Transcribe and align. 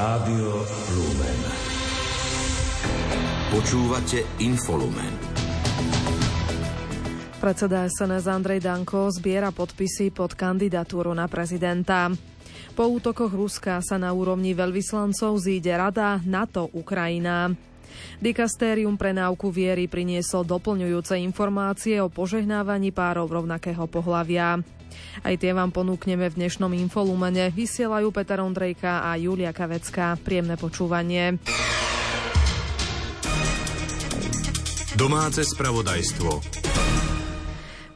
Rádio 0.00 0.64
Lumen. 0.96 1.40
Počúvate 3.52 4.24
Infolumen. 4.40 5.12
Predseda 7.36 7.84
SNS 7.84 8.24
Andrej 8.24 8.64
Danko 8.64 9.12
zbiera 9.12 9.52
podpisy 9.52 10.08
pod 10.08 10.40
kandidatúru 10.40 11.12
na 11.12 11.28
prezidenta. 11.28 12.08
Po 12.72 12.88
útokoch 12.88 13.28
Ruska 13.28 13.84
sa 13.84 14.00
na 14.00 14.16
úrovni 14.16 14.56
veľvyslancov 14.56 15.36
zíde 15.36 15.76
Rada 15.76 16.16
NATO-Ukrajina. 16.24 17.52
Dikastérium 18.24 18.96
pre 18.96 19.12
náuku 19.12 19.52
viery 19.52 19.84
priniesol 19.84 20.48
doplňujúce 20.48 21.20
informácie 21.20 22.00
o 22.00 22.08
požehnávaní 22.08 22.88
párov 22.88 23.28
rovnakého 23.28 23.84
pohlavia. 23.84 24.64
Aj 25.24 25.34
tie 25.34 25.52
vám 25.56 25.72
ponúkneme 25.72 26.28
v 26.28 26.38
dnešnom 26.38 26.72
infolumene. 26.76 27.50
Vysielajú 27.50 28.12
Peter 28.14 28.38
Ondrejka 28.44 29.06
a 29.06 29.16
Julia 29.16 29.50
Kavecká. 29.50 30.18
Príjemné 30.20 30.60
počúvanie. 30.60 31.40
Domáce 35.00 35.48
spravodajstvo. 35.48 36.59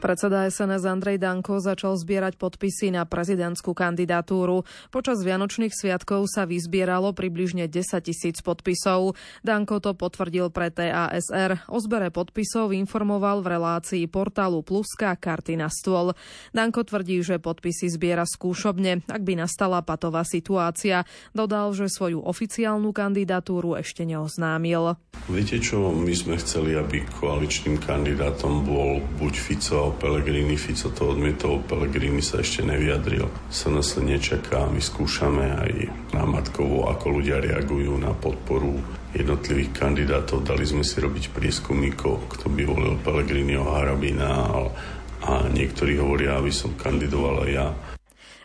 Predseda 0.05 0.45
SNS 0.45 0.85
Andrej 0.85 1.17
Danko 1.17 1.57
začal 1.57 1.97
zbierať 1.97 2.37
podpisy 2.37 2.93
na 2.93 3.09
prezidentskú 3.09 3.73
kandidatúru. 3.73 4.61
Počas 4.93 5.25
Vianočných 5.25 5.73
sviatkov 5.73 6.29
sa 6.29 6.45
vyzbieralo 6.45 7.09
približne 7.17 7.65
10 7.65 8.05
tisíc 8.05 8.37
podpisov. 8.45 9.17
Danko 9.41 9.81
to 9.81 9.97
potvrdil 9.97 10.53
pre 10.53 10.69
TASR. 10.69 11.65
O 11.73 11.81
zbere 11.81 12.13
podpisov 12.13 12.69
informoval 12.77 13.41
v 13.41 13.57
relácii 13.57 14.05
portálu 14.05 14.61
Pluska 14.61 15.17
karty 15.17 15.57
na 15.57 15.73
stôl. 15.73 16.13
Danko 16.53 16.85
tvrdí, 16.85 17.25
že 17.25 17.41
podpisy 17.41 17.89
zbiera 17.89 18.29
skúšobne, 18.29 19.09
ak 19.09 19.25
by 19.25 19.41
nastala 19.41 19.81
patová 19.81 20.21
situácia. 20.21 21.09
Dodal, 21.33 21.73
že 21.73 21.89
svoju 21.89 22.21
oficiálnu 22.21 22.93
kandidatúru 22.93 23.73
ešte 23.73 24.05
neoznámil. 24.05 25.01
Viete 25.33 25.57
čo, 25.57 25.89
my 25.89 26.13
sme 26.13 26.37
chceli, 26.37 26.77
aby 26.77 27.01
koaličným 27.09 27.81
kandidátom 27.81 28.61
bol 28.61 29.01
buď 29.17 29.33
Fico 29.33 29.94
Pelegrini, 29.95 30.59
Fico 30.59 30.91
to 30.91 31.15
odmietol, 31.15 31.63
Pelegrini 31.63 32.19
sa 32.19 32.43
ešte 32.43 32.61
nevyjadril. 32.67 33.25
SNS 33.49 34.03
nečaká, 34.03 34.67
my 34.67 34.83
skúšame 34.83 35.45
aj 35.47 35.71
na 36.11 36.27
Matkovo, 36.27 36.91
ako 36.91 37.19
ľudia 37.19 37.39
reagujú 37.39 37.95
na 37.95 38.11
podporu 38.11 38.77
jednotlivých 39.15 39.71
kandidátov. 39.71 40.43
Dali 40.43 40.67
sme 40.67 40.83
si 40.83 40.99
robiť 40.99 41.31
prieskumníkov, 41.31 42.35
kto 42.35 42.51
by 42.51 42.63
volil 42.67 42.99
Pellegriniho 42.99 43.63
Harabina 43.63 44.51
a 45.25 45.47
niektorí 45.49 45.97
hovoria, 45.97 46.37
aby 46.37 46.51
som 46.51 46.75
kandidoval 46.75 47.47
aj 47.47 47.51
ja. 47.51 47.67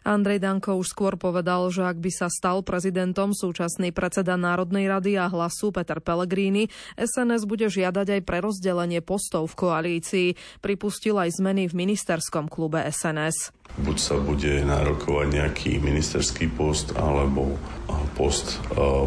Andrej 0.04 0.40
Danko 0.40 0.80
už 0.80 0.96
skôr 0.96 1.14
povedal, 1.20 1.68
že 1.68 1.84
ak 1.84 2.00
by 2.00 2.10
sa 2.12 2.28
stal 2.32 2.64
prezidentom 2.64 3.36
súčasný 3.36 3.92
predseda 3.92 4.40
Národnej 4.40 4.88
rady 4.88 5.20
a 5.20 5.28
hlasu 5.28 5.70
Peter 5.70 6.00
Pellegrini, 6.00 6.72
SNS 6.96 7.44
bude 7.44 7.68
žiadať 7.68 8.18
aj 8.18 8.20
prerozdelenie 8.24 9.04
postov 9.04 9.52
v 9.52 9.58
koalícii. 9.68 10.28
Pripustil 10.64 11.20
aj 11.20 11.36
zmeny 11.36 11.68
v 11.68 11.76
ministerskom 11.76 12.48
klube 12.48 12.80
SNS. 12.80 13.52
Buď 13.80 13.96
sa 14.00 14.16
bude 14.18 14.66
nárokovať 14.66 15.26
nejaký 15.30 15.78
ministerský 15.78 16.50
post 16.50 16.96
alebo 16.98 17.54
post 18.18 18.58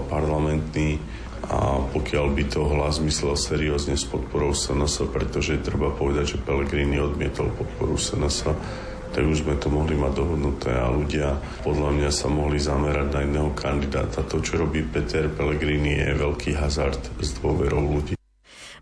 parlamentný 0.08 1.02
a 1.44 1.84
pokiaľ 1.92 2.26
by 2.32 2.44
to 2.48 2.64
hlas 2.64 3.04
myslel 3.04 3.36
seriózne 3.36 4.00
s 4.00 4.08
podporou 4.08 4.56
SNS, 4.56 5.12
pretože 5.12 5.60
treba 5.60 5.92
povedať, 5.92 6.40
že 6.40 6.44
Pellegrini 6.44 6.96
odmietol 7.04 7.52
podporu 7.52 8.00
SNS, 8.00 8.48
tak 9.14 9.30
už 9.30 9.46
sme 9.46 9.56
to 9.62 9.70
mohli 9.70 9.94
mať 9.94 10.14
dohodnuté 10.18 10.74
a 10.74 10.90
ľudia 10.90 11.38
podľa 11.62 11.90
mňa 11.94 12.10
sa 12.10 12.28
mohli 12.34 12.58
zamerať 12.58 13.08
na 13.14 13.20
jedného 13.22 13.52
kandidáta. 13.54 14.26
To, 14.26 14.42
čo 14.42 14.58
robí 14.58 14.82
Peter 14.82 15.30
Pellegrini, 15.30 16.02
je 16.02 16.18
veľký 16.18 16.58
hazard 16.58 17.00
s 17.22 17.38
dôverou 17.38 17.86
ľudí. 17.86 18.18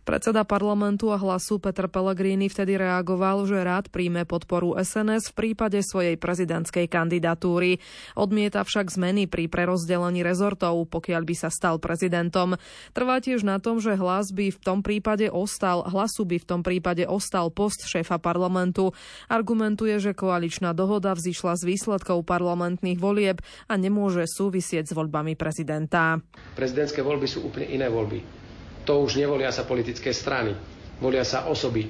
Predseda 0.02 0.42
parlamentu 0.42 1.14
a 1.14 1.18
hlasu 1.22 1.62
Peter 1.62 1.86
Pellegrini 1.86 2.50
vtedy 2.50 2.74
reagoval, 2.74 3.46
že 3.46 3.62
rád 3.62 3.94
príjme 3.94 4.26
podporu 4.26 4.74
SNS 4.74 5.30
v 5.30 5.38
prípade 5.38 5.78
svojej 5.86 6.18
prezidentskej 6.18 6.90
kandidatúry. 6.90 7.78
Odmieta 8.18 8.66
však 8.66 8.90
zmeny 8.90 9.30
pri 9.30 9.46
prerozdelení 9.46 10.26
rezortov, 10.26 10.90
pokiaľ 10.90 11.22
by 11.22 11.36
sa 11.38 11.54
stal 11.54 11.78
prezidentom. 11.78 12.58
Trvá 12.98 13.22
tiež 13.22 13.46
na 13.46 13.62
tom, 13.62 13.78
že 13.78 13.94
hlas 13.94 14.34
by 14.34 14.50
v 14.50 14.58
tom 14.58 14.82
prípade 14.82 15.30
ostal, 15.30 15.86
hlasu 15.86 16.26
by 16.26 16.42
v 16.42 16.50
tom 16.50 16.66
prípade 16.66 17.06
ostal 17.06 17.54
post 17.54 17.86
šéfa 17.86 18.18
parlamentu. 18.18 18.98
Argumentuje, 19.30 20.02
že 20.02 20.18
koaličná 20.18 20.74
dohoda 20.74 21.14
vzýšla 21.14 21.62
z 21.62 21.78
výsledkov 21.78 22.26
parlamentných 22.26 22.98
volieb 22.98 23.38
a 23.70 23.78
nemôže 23.78 24.26
súvisieť 24.26 24.90
s 24.90 24.98
voľbami 24.98 25.38
prezidenta. 25.38 26.18
Prezidentské 26.58 27.06
voľby 27.06 27.30
sú 27.30 27.46
úplne 27.46 27.70
iné 27.70 27.86
voľby 27.86 28.41
to 28.86 29.02
už 29.02 29.18
nevolia 29.18 29.54
sa 29.54 29.68
politické 29.68 30.14
strany, 30.14 30.54
volia 31.02 31.26
sa 31.26 31.50
osoby 31.50 31.90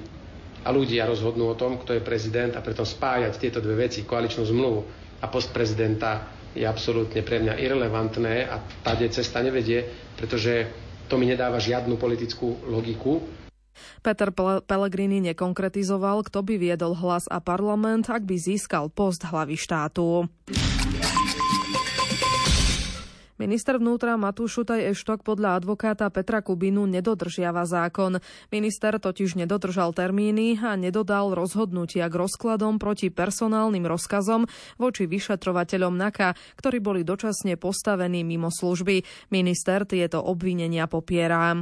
a 0.62 0.68
ľudia 0.70 1.08
rozhodnú 1.08 1.50
o 1.50 1.58
tom, 1.58 1.80
kto 1.80 1.98
je 1.98 2.02
prezident 2.04 2.54
a 2.54 2.64
preto 2.64 2.86
spájať 2.86 3.34
tieto 3.38 3.58
dve 3.58 3.88
veci, 3.88 4.06
koaličnú 4.06 4.46
zmluvu 4.46 4.80
a 5.22 5.26
post 5.26 5.50
prezidenta 5.50 6.26
je 6.52 6.68
absolútne 6.68 7.24
pre 7.24 7.40
mňa 7.40 7.56
irrelevantné 7.58 8.46
a 8.46 8.60
tá 8.84 8.92
cesta 9.08 9.40
nevedie, 9.40 9.88
pretože 10.20 10.68
to 11.08 11.16
mi 11.16 11.24
nedáva 11.28 11.56
žiadnu 11.58 11.96
politickú 11.96 12.68
logiku. 12.68 13.20
Peter 14.04 14.28
Pellegrini 14.68 15.24
nekonkretizoval, 15.32 16.28
kto 16.28 16.44
by 16.44 16.54
viedol 16.60 16.92
hlas 16.98 17.24
a 17.32 17.40
parlament, 17.40 18.10
ak 18.12 18.22
by 18.28 18.36
získal 18.36 18.92
post 18.92 19.24
hlavy 19.24 19.56
štátu. 19.56 20.28
Minister 23.42 23.74
vnútra 23.74 24.14
Matúš 24.14 24.62
Šutaj 24.62 24.94
Eštok 24.94 25.26
podľa 25.26 25.58
advokáta 25.58 26.06
Petra 26.14 26.46
Kubinu 26.46 26.86
nedodržiava 26.86 27.66
zákon. 27.66 28.22
Minister 28.54 29.02
totiž 29.02 29.34
nedodržal 29.34 29.90
termíny 29.90 30.62
a 30.62 30.78
nedodal 30.78 31.34
rozhodnutia 31.34 32.06
k 32.06 32.22
rozkladom 32.22 32.78
proti 32.78 33.10
personálnym 33.10 33.82
rozkazom 33.82 34.46
voči 34.78 35.10
vyšetrovateľom 35.10 35.90
NAKA, 35.90 36.38
ktorí 36.54 36.78
boli 36.78 37.02
dočasne 37.02 37.58
postavení 37.58 38.22
mimo 38.22 38.46
služby. 38.46 39.02
Minister 39.34 39.90
tieto 39.90 40.22
obvinenia 40.22 40.86
popiera. 40.86 41.58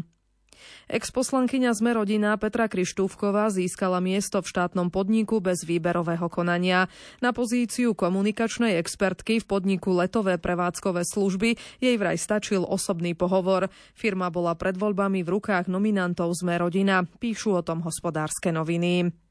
Ex-poslankyňa 0.90 1.70
Sme 1.72 1.94
rodina 1.94 2.34
Petra 2.36 2.66
Krištúvková 2.66 3.48
získala 3.54 4.02
miesto 4.02 4.42
v 4.42 4.50
štátnom 4.50 4.90
podniku 4.90 5.38
bez 5.38 5.62
výberového 5.62 6.26
konania. 6.26 6.90
Na 7.22 7.30
pozíciu 7.30 7.94
komunikačnej 7.94 8.76
expertky 8.76 9.38
v 9.40 9.48
podniku 9.48 9.94
Letové 9.94 10.36
prevádzkové 10.36 11.06
služby 11.06 11.56
jej 11.78 11.96
vraj 11.96 12.18
stačil 12.18 12.66
osobný 12.66 13.14
pohovor. 13.14 13.70
Firma 13.94 14.28
bola 14.28 14.58
pred 14.58 14.74
voľbami 14.74 15.22
v 15.22 15.32
rukách 15.38 15.70
nominantov 15.70 16.34
Sme 16.34 16.58
rodina. 16.58 17.06
Píšu 17.06 17.56
o 17.56 17.62
tom 17.62 17.86
hospodárske 17.86 18.50
noviny. 18.50 19.29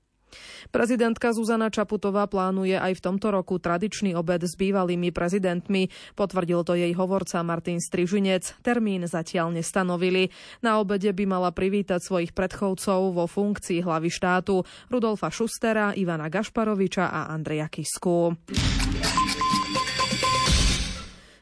Prezidentka 0.70 1.34
Zuzana 1.36 1.70
Čaputová 1.70 2.26
plánuje 2.30 2.78
aj 2.78 2.98
v 2.98 3.04
tomto 3.04 3.34
roku 3.34 3.58
tradičný 3.58 4.16
obed 4.16 4.42
s 4.46 4.54
bývalými 4.56 5.10
prezidentmi. 5.14 5.92
Potvrdil 6.16 6.62
to 6.64 6.74
jej 6.78 6.94
hovorca 6.96 7.42
Martin 7.46 7.82
Strižinec. 7.82 8.62
Termín 8.64 9.06
zatiaľ 9.06 9.54
nestanovili. 9.54 10.32
Na 10.64 10.80
obede 10.80 11.12
by 11.12 11.26
mala 11.28 11.50
privítať 11.54 12.02
svojich 12.02 12.32
predchovcov 12.34 13.14
vo 13.14 13.26
funkcii 13.28 13.84
hlavy 13.84 14.10
štátu 14.10 14.64
Rudolfa 14.88 15.30
Šustera, 15.30 15.94
Ivana 15.94 16.32
Gašparoviča 16.32 17.10
a 17.10 17.30
Andreja 17.30 17.68
Kisku. 17.68 18.34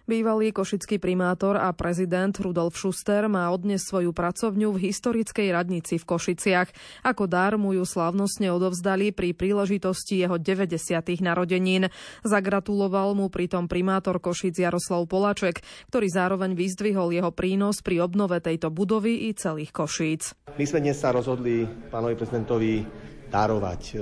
Bývalý 0.07 0.55
košický 0.55 1.03
primátor 1.03 1.59
a 1.59 1.67
prezident 1.75 2.31
Rudolf 2.31 2.79
Schuster 2.79 3.27
má 3.27 3.51
odnes 3.51 3.83
svoju 3.83 4.15
pracovňu 4.15 4.71
v 4.71 4.87
historickej 4.87 5.51
radnici 5.51 5.99
v 5.99 6.07
Košiciach. 6.07 6.71
Ako 7.03 7.27
dar 7.27 7.59
mu 7.59 7.75
ju 7.75 7.83
slávnostne 7.83 8.47
odovzdali 8.55 9.11
pri 9.11 9.35
príležitosti 9.35 10.23
jeho 10.23 10.39
90. 10.39 10.79
narodenín. 11.19 11.91
Zagratuloval 12.23 13.19
mu 13.19 13.27
pritom 13.27 13.67
primátor 13.67 14.23
Košic 14.23 14.55
Jaroslav 14.55 15.03
Polaček, 15.11 15.59
ktorý 15.91 16.07
zároveň 16.07 16.55
vyzdvihol 16.55 17.11
jeho 17.11 17.35
prínos 17.35 17.83
pri 17.83 17.99
obnove 18.07 18.39
tejto 18.39 18.71
budovy 18.71 19.27
i 19.27 19.35
celých 19.35 19.75
Košíc. 19.75 20.31
My 20.55 20.63
sme 20.63 20.87
dnes 20.87 21.03
sa 21.03 21.11
rozhodli 21.11 21.67
pánovi 21.91 22.15
prezidentovi 22.15 22.87
darovať 23.27 23.81
e, 23.91 23.93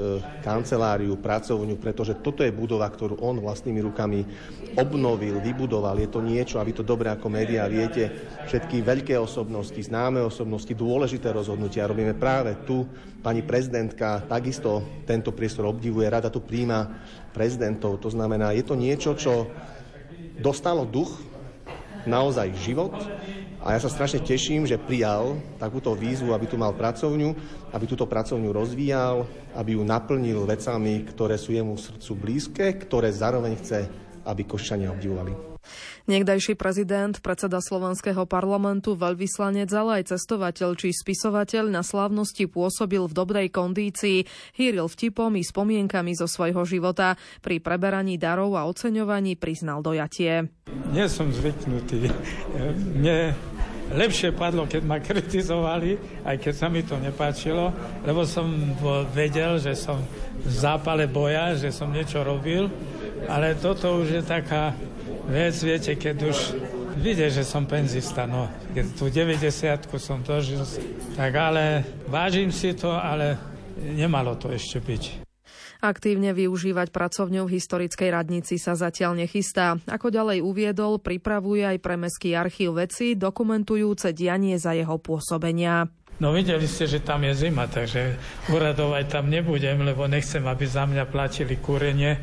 kanceláriu, 0.45 1.17
pracovňu, 1.17 1.75
pretože 1.81 2.17
toto 2.21 2.45
je 2.45 2.53
budova, 2.53 2.85
ktorú 2.87 3.19
on 3.21 3.41
vlastnými 3.41 3.81
rukami 3.81 4.21
obnovil, 4.77 5.41
vybudoval. 5.41 5.97
Je 5.97 6.09
to 6.09 6.21
niečo, 6.21 6.61
aby 6.61 6.71
to 6.71 6.85
dobre 6.85 7.09
ako 7.09 7.27
médiá 7.27 7.65
viete, 7.65 8.09
všetky 8.45 8.85
veľké 8.85 9.15
osobnosti, 9.17 9.77
známe 9.77 10.21
osobnosti, 10.21 10.71
dôležité 10.71 11.33
rozhodnutia 11.33 11.89
robíme 11.89 12.13
práve 12.13 12.53
tu. 12.63 12.85
Pani 13.25 13.41
prezidentka 13.41 14.21
takisto 14.29 15.01
tento 15.09 15.33
priestor 15.33 15.65
obdivuje, 15.65 16.05
rada 16.05 16.29
tu 16.29 16.45
príjma 16.45 16.85
prezidentov. 17.33 17.97
To 18.05 18.13
znamená, 18.13 18.53
je 18.53 18.61
to 18.61 18.77
niečo, 18.77 19.17
čo 19.17 19.49
dostalo 20.37 20.85
duch, 20.85 21.09
naozaj 22.05 22.53
život 22.61 22.93
a 23.65 23.73
ja 23.73 23.81
sa 23.81 23.89
strašne 23.89 24.21
teším, 24.21 24.69
že 24.69 24.77
prijal 24.77 25.41
takúto 25.57 25.97
výzvu, 25.97 26.37
aby 26.37 26.45
tu 26.45 26.53
mal 26.53 26.77
pracovňu, 26.77 27.33
aby 27.73 27.85
túto 27.89 28.05
pracovňu 28.05 28.53
rozvíjal, 28.53 29.25
aby 29.57 29.73
ju 29.73 29.81
naplnil 29.81 30.45
vecami, 30.45 31.01
ktoré 31.09 31.33
sú 31.33 31.49
jemu 31.49 31.73
srdcu 31.73 32.11
blízke, 32.13 32.65
ktoré 32.77 33.09
zároveň 33.09 33.57
chce, 33.57 33.89
aby 34.21 34.45
koščania 34.45 34.93
obdivovali. 34.93 35.33
Niekdajší 36.05 36.53
prezident, 36.53 37.17
predseda 37.17 37.57
slovenského 37.57 38.29
parlamentu, 38.29 38.93
veľvyslanec, 38.93 39.65
ale 39.73 39.91
aj 40.01 40.13
cestovateľ 40.13 40.77
či 40.77 40.93
spisovateľ 40.93 41.73
na 41.73 41.81
slávnosti 41.81 42.45
pôsobil 42.45 43.01
v 43.09 43.13
dobrej 43.17 43.49
kondícii, 43.49 44.21
hýril 44.53 44.85
vtipom 44.85 45.33
i 45.33 45.41
spomienkami 45.41 46.13
zo 46.13 46.29
svojho 46.29 46.61
života. 46.61 47.17
Pri 47.41 47.57
preberaní 47.57 48.21
darov 48.21 48.53
a 48.53 48.69
oceňovaní 48.69 49.33
priznal 49.33 49.81
dojatie. 49.81 50.45
Nie 50.93 51.09
som 51.09 51.33
zvyknutý. 51.33 52.13
Mne 53.01 53.33
lepšie 53.89 54.29
padlo, 54.33 54.69
keď 54.69 54.81
ma 54.85 55.01
kritizovali, 55.01 56.21
aj 56.21 56.37
keď 56.37 56.53
sa 56.53 56.67
mi 56.69 56.85
to 56.85 57.01
nepáčilo, 57.01 57.73
lebo 58.05 58.29
som 58.29 58.45
vedel, 59.09 59.57
že 59.57 59.73
som 59.73 60.01
v 60.37 60.53
zápale 60.53 61.09
boja, 61.09 61.57
že 61.57 61.73
som 61.73 61.89
niečo 61.89 62.21
robil, 62.21 62.69
ale 63.25 63.57
toto 63.57 64.05
už 64.05 64.21
je 64.21 64.23
taká 64.25 64.73
vec, 65.29 65.55
viete, 65.61 65.93
keď 65.97 66.17
už 66.29 66.37
vidie, 66.99 67.27
že 67.29 67.43
som 67.43 67.67
penzista, 67.67 68.25
no, 68.25 68.47
keď 68.71 68.85
tu 68.95 69.05
90 69.11 69.89
som 69.99 70.21
dožil, 70.23 70.63
tak 71.17 71.31
ale 71.35 71.83
vážim 72.07 72.49
si 72.49 72.73
to, 72.73 72.93
ale 72.93 73.37
nemalo 73.77 74.37
to 74.39 74.51
ešte 74.53 74.79
byť. 74.79 75.03
Aktívne 75.83 76.33
využívať 76.33 76.89
pracovňu 76.89 77.45
v 77.45 77.61
historickej 77.61 78.09
radnici 78.09 78.57
sa 78.57 78.73
zatiaľ 78.73 79.21
nechystá. 79.21 79.77
Ako 79.85 80.09
ďalej 80.09 80.41
uviedol, 80.41 80.97
pripravuje 80.97 81.61
aj 81.61 81.77
pre 81.77 81.93
Mestský 81.99 82.33
archív 82.33 82.79
veci 82.79 83.13
dokumentujúce 83.13 84.15
dianie 84.15 84.57
za 84.57 84.73
jeho 84.73 84.97
pôsobenia. 84.97 85.85
No 86.15 86.31
videli 86.31 86.63
ste, 86.63 86.87
že 86.87 87.03
tam 87.03 87.27
je 87.27 87.35
zima, 87.35 87.67
takže 87.67 88.15
uradovať 88.47 89.03
tam 89.11 89.27
nebudem, 89.27 89.83
lebo 89.83 90.07
nechcem, 90.07 90.39
aby 90.47 90.63
za 90.63 90.87
mňa 90.87 91.11
platili 91.11 91.59
kúrenie. 91.59 92.15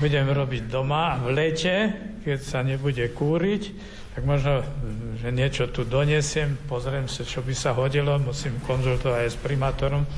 Budem 0.00 0.32
robiť 0.32 0.72
doma 0.72 1.20
v 1.20 1.36
lete, 1.36 1.92
keď 2.24 2.38
sa 2.40 2.64
nebude 2.64 3.04
kúriť, 3.12 3.62
tak 4.16 4.24
možno, 4.24 4.64
že 5.20 5.28
niečo 5.28 5.68
tu 5.68 5.84
donesiem, 5.84 6.56
pozriem 6.64 7.04
sa, 7.04 7.20
čo 7.20 7.44
by 7.44 7.52
sa 7.52 7.76
hodilo, 7.76 8.16
musím 8.16 8.56
konzultovať 8.64 9.28
aj 9.28 9.30
s 9.34 9.38
primátorom, 9.42 10.08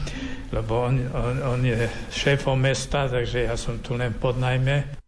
lebo 0.54 0.86
on, 0.86 0.94
on, 1.10 1.58
on 1.58 1.60
je 1.66 1.90
šéfom 2.14 2.54
mesta, 2.54 3.10
takže 3.10 3.50
ja 3.50 3.58
som 3.58 3.82
tu 3.82 3.98
len 3.98 4.14
pod 4.14 4.38
najmä. 4.38 5.05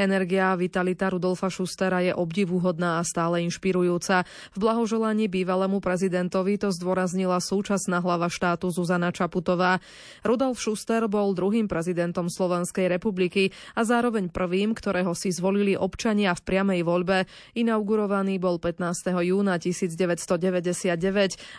Energia 0.00 0.52
a 0.52 0.56
vitalita 0.56 1.12
Rudolfa 1.12 1.52
Schustera 1.52 2.00
je 2.00 2.16
obdivuhodná 2.16 2.96
a 2.96 3.04
stále 3.04 3.44
inšpirujúca. 3.44 4.24
V 4.56 4.58
blahoželaní 4.64 5.28
bývalému 5.28 5.84
prezidentovi 5.84 6.56
to 6.56 6.72
zdôraznila 6.72 7.36
súčasná 7.36 8.00
hlava 8.00 8.32
štátu 8.32 8.72
Zuzana 8.72 9.12
Čaputová. 9.12 9.76
Rudolf 10.24 10.56
Schuster 10.56 11.04
bol 11.04 11.36
druhým 11.36 11.68
prezidentom 11.68 12.32
Slovenskej 12.32 12.88
republiky 12.88 13.52
a 13.76 13.84
zároveň 13.84 14.32
prvým, 14.32 14.72
ktorého 14.72 15.12
si 15.12 15.36
zvolili 15.36 15.76
občania 15.76 16.32
v 16.32 16.48
priamej 16.48 16.80
voľbe. 16.80 17.28
Inaugurovaný 17.52 18.40
bol 18.40 18.56
15. 18.56 19.12
júna 19.20 19.60
1999 19.60 20.96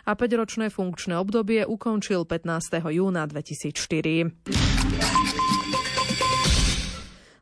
a 0.10 0.12
5-ročné 0.18 0.74
funkčné 0.74 1.14
obdobie 1.14 1.62
ukončil 1.62 2.26
15. 2.26 2.90
júna 2.90 3.30
2004. 3.30 5.51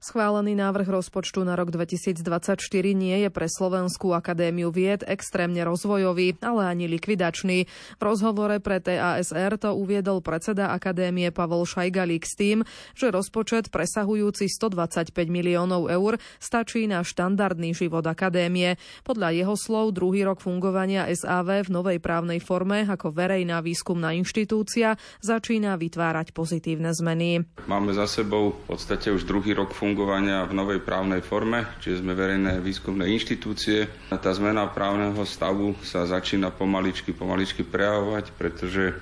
Schválený 0.09 0.57
návrh 0.57 0.89
rozpočtu 0.89 1.45
na 1.45 1.53
rok 1.53 1.69
2024 1.69 2.57
nie 2.97 3.13
je 3.21 3.29
pre 3.29 3.45
Slovenskú 3.45 4.17
akadémiu 4.17 4.73
vied 4.73 5.05
extrémne 5.05 5.61
rozvojový, 5.61 6.33
ale 6.41 6.65
ani 6.65 6.89
likvidačný. 6.89 7.69
V 7.69 8.01
rozhovore 8.01 8.57
pre 8.57 8.81
TASR 8.81 9.61
to 9.61 9.77
uviedol 9.77 10.25
predseda 10.25 10.73
akadémie 10.73 11.29
Pavol 11.29 11.61
Šajgalík 11.61 12.25
s 12.25 12.33
tým, 12.33 12.65
že 12.97 13.13
rozpočet 13.13 13.69
presahujúci 13.69 14.49
125 14.49 15.13
miliónov 15.29 15.93
eur 15.93 16.17
stačí 16.41 16.89
na 16.89 17.05
štandardný 17.05 17.77
život 17.77 18.01
akadémie. 18.09 18.81
Podľa 19.05 19.29
jeho 19.29 19.53
slov 19.53 19.93
druhý 19.93 20.25
rok 20.25 20.41
fungovania 20.41 21.05
SAV 21.05 21.69
v 21.69 21.69
novej 21.69 22.01
právnej 22.01 22.41
forme 22.41 22.81
ako 22.81 23.13
verejná 23.13 23.61
výskumná 23.61 24.17
inštitúcia 24.17 24.97
začína 25.21 25.77
vytvárať 25.77 26.33
pozitívne 26.33 26.97
zmeny. 26.97 27.45
Máme 27.69 27.93
za 27.93 28.09
sebou 28.09 28.57
v 28.57 28.73
podstate 28.73 29.13
už 29.13 29.29
druhý 29.29 29.53
rok 29.53 29.69
fungovania 29.77 29.98
fungovania 29.99 30.47
v 30.47 30.55
novej 30.55 30.79
právnej 30.79 31.19
forme, 31.19 31.67
čiže 31.83 31.99
sme 31.99 32.15
verejné 32.15 32.63
výskumné 32.63 33.11
inštitúcie. 33.19 33.83
Tá 34.07 34.31
zmena 34.31 34.63
právneho 34.71 35.27
stavu 35.27 35.75
sa 35.83 36.07
začína 36.07 36.55
pomaličky, 36.55 37.11
pomaličky 37.11 37.67
prejavovať, 37.67 38.31
pretože 38.39 38.95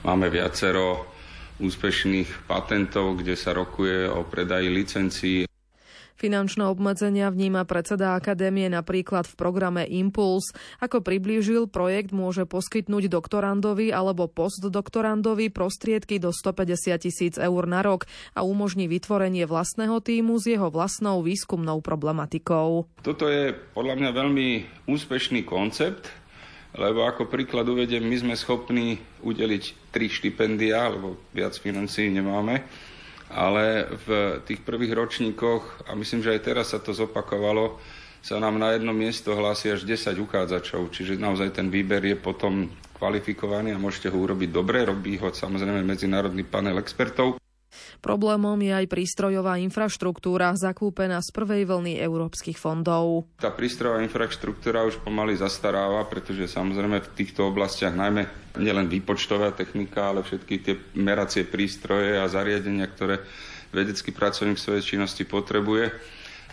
máme 0.00 0.32
viacero 0.32 1.04
úspešných 1.60 2.48
patentov, 2.48 3.20
kde 3.20 3.36
sa 3.36 3.52
rokuje 3.52 4.08
o 4.08 4.24
predaji 4.24 4.72
licencií 4.72 5.49
Finančné 6.20 6.68
obmedzenia 6.68 7.32
vníma 7.32 7.64
predseda 7.64 8.12
akadémie 8.12 8.68
napríklad 8.68 9.24
v 9.24 9.34
programe 9.40 9.88
Impuls. 9.88 10.52
Ako 10.76 11.00
priblížil, 11.00 11.64
projekt 11.64 12.12
môže 12.12 12.44
poskytnúť 12.44 13.08
doktorandovi 13.08 13.88
alebo 13.88 14.28
postdoktorandovi 14.28 15.48
prostriedky 15.48 16.20
do 16.20 16.28
150 16.28 17.00
tisíc 17.00 17.34
eur 17.40 17.64
na 17.64 17.80
rok 17.80 18.04
a 18.36 18.44
umožní 18.44 18.84
vytvorenie 18.84 19.48
vlastného 19.48 19.96
týmu 20.04 20.36
s 20.36 20.44
jeho 20.52 20.68
vlastnou 20.68 21.24
výskumnou 21.24 21.80
problematikou. 21.80 22.84
Toto 23.00 23.24
je 23.24 23.56
podľa 23.72 23.96
mňa 23.96 24.10
veľmi 24.12 24.48
úspešný 24.92 25.48
koncept, 25.48 26.12
lebo 26.76 27.08
ako 27.08 27.32
príklad 27.32 27.64
uvedem, 27.64 28.04
my 28.04 28.16
sme 28.20 28.34
schopní 28.36 29.00
udeliť 29.24 29.88
tri 29.88 30.12
štipendia, 30.12 30.84
lebo 30.92 31.16
viac 31.32 31.56
financií 31.56 32.12
nemáme 32.12 32.60
ale 33.30 33.86
v 34.04 34.38
tých 34.44 34.60
prvých 34.66 34.92
ročníkoch, 34.92 35.88
a 35.88 35.94
myslím, 35.94 36.20
že 36.20 36.34
aj 36.34 36.40
teraz 36.44 36.66
sa 36.74 36.82
to 36.82 36.90
zopakovalo, 36.90 37.78
sa 38.20 38.36
nám 38.36 38.60
na 38.60 38.76
jedno 38.76 38.92
miesto 38.92 39.32
hlási 39.32 39.72
až 39.72 39.88
10 39.88 40.20
uchádzačov, 40.20 40.92
čiže 40.92 41.16
naozaj 41.16 41.56
ten 41.56 41.72
výber 41.72 42.04
je 42.04 42.20
potom 42.20 42.68
kvalifikovaný 43.00 43.72
a 43.72 43.80
môžete 43.80 44.12
ho 44.12 44.18
urobiť 44.20 44.52
dobre, 44.52 44.84
robí 44.84 45.16
ho 45.16 45.32
samozrejme 45.32 45.80
medzinárodný 45.80 46.44
panel 46.44 46.76
expertov. 46.76 47.39
Problémom 48.00 48.58
je 48.60 48.72
aj 48.74 48.86
prístrojová 48.90 49.58
infraštruktúra 49.62 50.54
zakúpená 50.58 51.22
z 51.22 51.30
prvej 51.30 51.62
vlny 51.68 51.98
európskych 52.00 52.58
fondov. 52.58 53.28
Tá 53.38 53.52
prístrojová 53.54 54.02
infraštruktúra 54.04 54.86
už 54.86 55.00
pomaly 55.00 55.38
zastaráva, 55.38 56.06
pretože 56.06 56.50
samozrejme 56.50 57.00
v 57.00 57.12
týchto 57.14 57.48
oblastiach 57.48 57.94
najmä 57.94 58.54
nielen 58.58 58.90
výpočtová 58.90 59.54
technika, 59.54 60.10
ale 60.10 60.26
všetky 60.26 60.54
tie 60.62 60.74
meracie 60.98 61.46
prístroje 61.46 62.18
a 62.18 62.26
zariadenia, 62.26 62.90
ktoré 62.90 63.22
vedecký 63.70 64.10
pracovník 64.10 64.58
svojej 64.58 64.82
činnosti 64.82 65.22
potrebuje, 65.22 65.94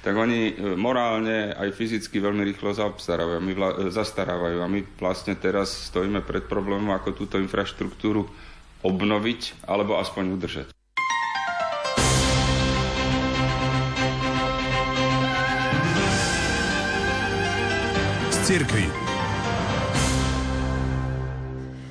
tak 0.05 0.13
oni 0.13 0.53
e, 0.53 0.77
morálne 0.77 1.57
aj 1.57 1.73
fyzicky 1.73 2.21
veľmi 2.21 2.45
rýchlo 2.53 2.71
zastarávajú. 2.71 3.41
My 3.41 3.53
vla, 3.57 3.69
e, 3.73 3.89
zastarávajú 3.89 4.57
a 4.61 4.69
my 4.69 4.79
vlastne 5.01 5.33
teraz 5.33 5.89
stojíme 5.89 6.21
pred 6.21 6.45
problémom, 6.45 6.93
ako 6.93 7.17
túto 7.17 7.41
infraštruktúru 7.41 8.29
obnoviť 8.85 9.65
alebo 9.65 9.97
aspoň 9.97 10.23
udržať. 10.37 10.76
Cirkvi. 18.47 18.87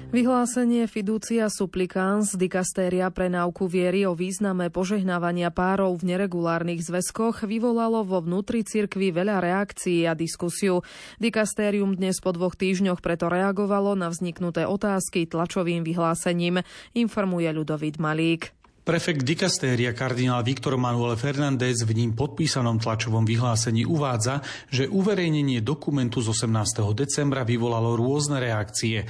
Vyhlásenie 0.09 0.89
Fiducia 0.89 1.53
Supplicans 1.53 2.33
dikastéria 2.33 3.13
pre 3.13 3.29
náuku 3.29 3.69
viery 3.69 4.09
o 4.09 4.17
význame 4.17 4.73
požehnávania 4.73 5.53
párov 5.53 6.01
v 6.01 6.17
neregulárnych 6.17 6.81
zväzkoch 6.81 7.45
vyvolalo 7.45 8.09
vo 8.09 8.25
vnútri 8.25 8.65
cirkvi 8.65 9.13
veľa 9.13 9.45
reakcií 9.45 10.09
a 10.09 10.17
diskusiu. 10.17 10.81
Dikastérium 11.21 11.93
dnes 11.93 12.25
po 12.25 12.33
dvoch 12.33 12.57
týždňoch 12.57 13.05
preto 13.05 13.29
reagovalo 13.29 13.93
na 13.93 14.09
vzniknuté 14.09 14.65
otázky 14.65 15.29
tlačovým 15.29 15.85
vyhlásením, 15.85 16.65
informuje 16.97 17.53
Ľudovít 17.53 18.01
Malík. 18.01 18.56
Prefekt 18.87 19.27
dikastéria 19.27 19.91
kardinál 19.91 20.47
Viktor 20.47 20.79
Manuel 20.79 21.19
Fernández 21.19 21.83
v 21.83 21.91
ním 21.91 22.15
podpísanom 22.15 22.79
tlačovom 22.79 23.27
vyhlásení 23.27 23.83
uvádza, 23.83 24.47
že 24.71 24.87
uverejnenie 24.87 25.59
dokumentu 25.59 26.23
z 26.23 26.31
18. 26.31 26.95
decembra 26.95 27.43
vyvolalo 27.43 27.99
rôzne 27.99 28.39
reakcie. 28.39 29.03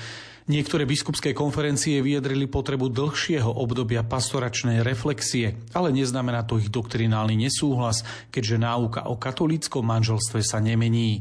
Niektoré 0.49 0.89
biskupské 0.89 1.37
konferencie 1.37 2.01
vyjadrili 2.01 2.49
potrebu 2.49 2.89
dlhšieho 2.89 3.53
obdobia 3.53 4.01
pastoračnej 4.01 4.81
reflexie, 4.81 5.61
ale 5.77 5.93
neznamená 5.93 6.49
to 6.49 6.57
ich 6.57 6.73
doktrinálny 6.73 7.37
nesúhlas, 7.37 8.01
keďže 8.33 8.57
náuka 8.57 9.05
o 9.13 9.21
katolíckom 9.21 9.85
manželstve 9.85 10.41
sa 10.41 10.57
nemení. 10.57 11.21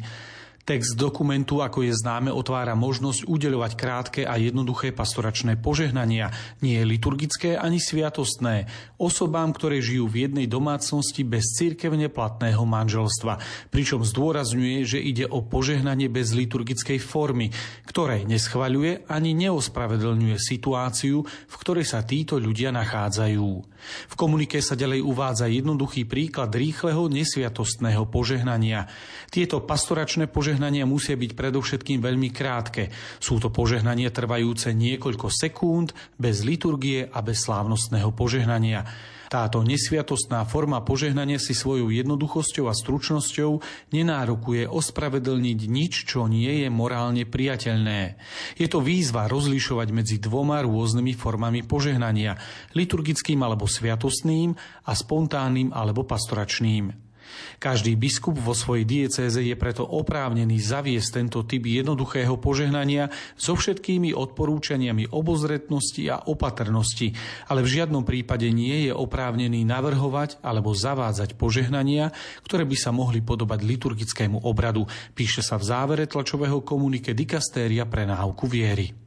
Text 0.65 0.97
dokumentu, 0.97 1.61
ako 1.61 1.85
je 1.85 1.93
známe, 1.93 2.33
otvára 2.33 2.73
možnosť 2.73 3.29
udeľovať 3.29 3.71
krátke 3.77 4.21
a 4.25 4.33
jednoduché 4.41 4.89
pastoračné 4.89 5.61
požehnania, 5.61 6.33
nie 6.65 6.81
liturgické 6.81 7.53
ani 7.53 7.77
sviatostné, 7.77 8.65
osobám, 8.97 9.53
ktoré 9.53 9.77
žijú 9.77 10.09
v 10.09 10.25
jednej 10.25 10.49
domácnosti 10.49 11.21
bez 11.21 11.53
cirkevne 11.53 12.09
platného 12.09 12.65
manželstva, 12.65 13.37
pričom 13.69 14.01
zdôrazňuje, 14.01 14.89
že 14.89 14.97
ide 14.97 15.29
o 15.29 15.45
požehnanie 15.45 16.09
bez 16.09 16.33
liturgickej 16.33 16.97
formy, 16.97 17.53
ktoré 17.85 18.25
neschvaľuje 18.25 19.05
ani 19.05 19.37
neospravedlňuje 19.37 20.41
situáciu, 20.41 21.21
v 21.29 21.55
ktorej 21.61 21.85
sa 21.85 22.01
títo 22.01 22.41
ľudia 22.41 22.73
nachádzajú. 22.73 23.49
V 23.85 24.15
komunike 24.17 24.65
sa 24.65 24.73
ďalej 24.73 25.05
uvádza 25.05 25.45
jednoduchý 25.45 26.09
príklad 26.09 26.49
rýchleho 26.57 27.05
nesviatostného 27.05 28.09
požehnania. 28.09 28.89
Tieto 29.29 29.61
pastoračné 29.61 30.25
požehnania 30.25 30.54
musia 30.87 31.15
byť 31.15 31.31
predovšetkým 31.35 31.99
veľmi 31.99 32.29
krátke. 32.31 32.89
Sú 33.19 33.37
to 33.39 33.51
požehnania 33.51 34.09
trvajúce 34.09 34.71
niekoľko 34.71 35.27
sekúnd, 35.31 35.91
bez 36.15 36.43
liturgie 36.45 37.05
a 37.05 37.19
bez 37.19 37.43
slávnostného 37.45 38.11
požehnania. 38.15 38.85
Táto 39.25 39.65
nesviatostná 39.65 40.45
forma 40.45 40.85
požehnania 40.85 41.41
si 41.41 41.57
svojou 41.57 41.89
jednoduchosťou 41.89 42.69
a 42.69 42.77
stručnosťou 42.77 43.59
nenárokuje 43.91 44.69
ospravedlniť 44.69 45.59
nič, 45.65 45.93
čo 46.05 46.29
nie 46.29 46.63
je 46.63 46.69
morálne 46.69 47.25
priateľné. 47.25 48.21
Je 48.55 48.67
to 48.69 48.79
výzva 48.85 49.25
rozlišovať 49.25 49.87
medzi 49.91 50.17
dvoma 50.21 50.61
rôznymi 50.61 51.13
formami 51.17 51.65
požehnania, 51.65 52.37
liturgickým 52.77 53.41
alebo 53.41 53.65
sviatostným 53.65 54.53
a 54.85 54.91
spontánnym 54.93 55.73
alebo 55.73 56.05
pastoračným. 56.05 57.04
Každý 57.57 57.95
biskup 57.95 58.35
vo 58.37 58.51
svojej 58.57 58.83
diecéze 58.83 59.39
je 59.39 59.55
preto 59.55 59.85
oprávnený 59.85 60.59
zaviesť 60.59 61.09
tento 61.21 61.39
typ 61.45 61.63
jednoduchého 61.63 62.35
požehnania 62.41 63.13
so 63.37 63.55
všetkými 63.55 64.11
odporúčaniami 64.11 65.13
obozretnosti 65.13 66.03
a 66.11 66.25
opatrnosti, 66.27 67.13
ale 67.47 67.63
v 67.63 67.71
žiadnom 67.79 68.03
prípade 68.03 68.49
nie 68.51 68.89
je 68.89 68.91
oprávnený 68.91 69.63
navrhovať 69.63 70.41
alebo 70.41 70.73
zavádzať 70.75 71.37
požehnania, 71.39 72.11
ktoré 72.43 72.67
by 72.67 72.77
sa 72.77 72.91
mohli 72.91 73.21
podobať 73.21 73.59
liturgickému 73.63 74.43
obradu, 74.43 74.85
píše 75.13 75.45
sa 75.45 75.61
v 75.61 75.67
závere 75.67 76.03
tlačového 76.09 76.65
komunike 76.65 77.13
dikastéria 77.13 77.87
pre 77.87 78.03
náuku 78.09 78.45
viery. 78.49 79.04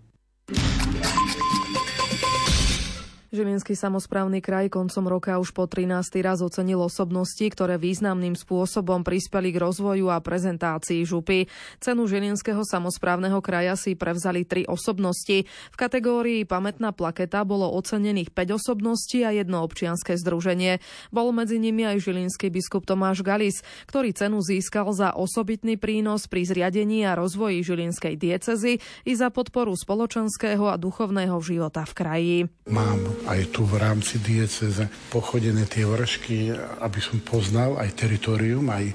Žilinský 3.29 3.77
samozprávny 3.77 4.41
kraj 4.41 4.73
koncom 4.73 5.05
roka 5.05 5.37
už 5.37 5.53
po 5.53 5.69
13. 5.69 6.25
raz 6.25 6.41
ocenil 6.41 6.81
osobnosti, 6.81 7.45
ktoré 7.45 7.77
významným 7.77 8.33
spôsobom 8.33 9.05
prispeli 9.05 9.53
k 9.53 9.61
rozvoju 9.61 10.09
a 10.09 10.17
prezentácii 10.17 11.05
župy. 11.05 11.45
Cenu 11.77 12.09
Žilinského 12.09 12.65
samozprávneho 12.65 13.45
kraja 13.45 13.77
si 13.77 14.01
prevzali 14.01 14.49
tri 14.49 14.65
osobnosti. 14.65 15.45
V 15.45 15.77
kategórii 15.77 16.49
Pamätná 16.49 16.97
plaketa 16.97 17.45
bolo 17.45 17.69
ocenených 17.77 18.33
5 18.33 18.65
osobností 18.65 19.29
a 19.29 19.37
jedno 19.37 19.61
občianske 19.61 20.17
združenie. 20.17 20.81
Bol 21.13 21.29
medzi 21.37 21.61
nimi 21.61 21.85
aj 21.85 22.09
žilinský 22.09 22.49
biskup 22.49 22.89
Tomáš 22.89 23.21
Galis, 23.21 23.61
ktorý 23.93 24.17
cenu 24.17 24.41
získal 24.41 24.89
za 24.97 25.13
osobitný 25.13 25.77
prínos 25.77 26.33
pri 26.33 26.49
zriadení 26.49 27.05
a 27.05 27.13
rozvoji 27.13 27.61
žilinskej 27.61 28.17
diecezy 28.17 28.81
i 29.05 29.13
za 29.13 29.29
podporu 29.29 29.77
spoločenského 29.77 30.65
a 30.65 30.81
duchovného 30.81 31.37
života 31.45 31.85
v 31.85 31.93
kraji. 31.93 32.39
Mám 32.73 33.18
aj 33.27 33.41
tu 33.51 33.67
v 33.67 33.81
rámci 33.81 34.21
dieceze 34.23 34.87
pochodené 35.11 35.67
tie 35.67 35.89
vršky, 35.89 36.55
aby 36.85 37.01
som 37.03 37.19
poznal 37.25 37.81
aj 37.81 37.99
teritorium, 37.99 38.69
aj 38.71 38.93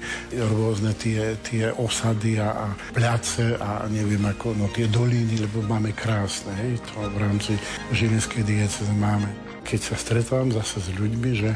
rôzne 0.54 0.96
tie, 0.96 1.36
tie 1.44 1.68
osady 1.74 2.40
a, 2.40 2.48
a 2.48 2.66
pľace 2.94 3.58
a 3.58 3.84
neviem 3.90 4.22
ako, 4.24 4.56
no 4.56 4.70
tie 4.72 4.88
doliny, 4.88 5.44
lebo 5.44 5.60
máme 5.66 5.92
krásne, 5.92 6.54
hej, 6.64 6.80
to 6.80 7.04
v 7.10 7.18
rámci 7.18 7.52
Žilinskej 7.92 8.42
dieceze 8.46 8.94
máme. 8.96 9.28
Keď 9.64 9.80
sa 9.80 9.96
stretávam 9.96 10.52
zase 10.52 10.80
s 10.80 10.88
ľuďmi, 10.92 11.30
že 11.34 11.50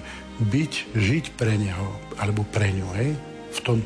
byť, 0.48 0.72
žiť 0.96 1.24
pre 1.36 1.54
neho, 1.60 1.88
alebo 2.16 2.46
pre 2.48 2.72
ňu, 2.72 2.88
hej, 2.96 3.12
v 3.48 3.60
tom, 3.64 3.80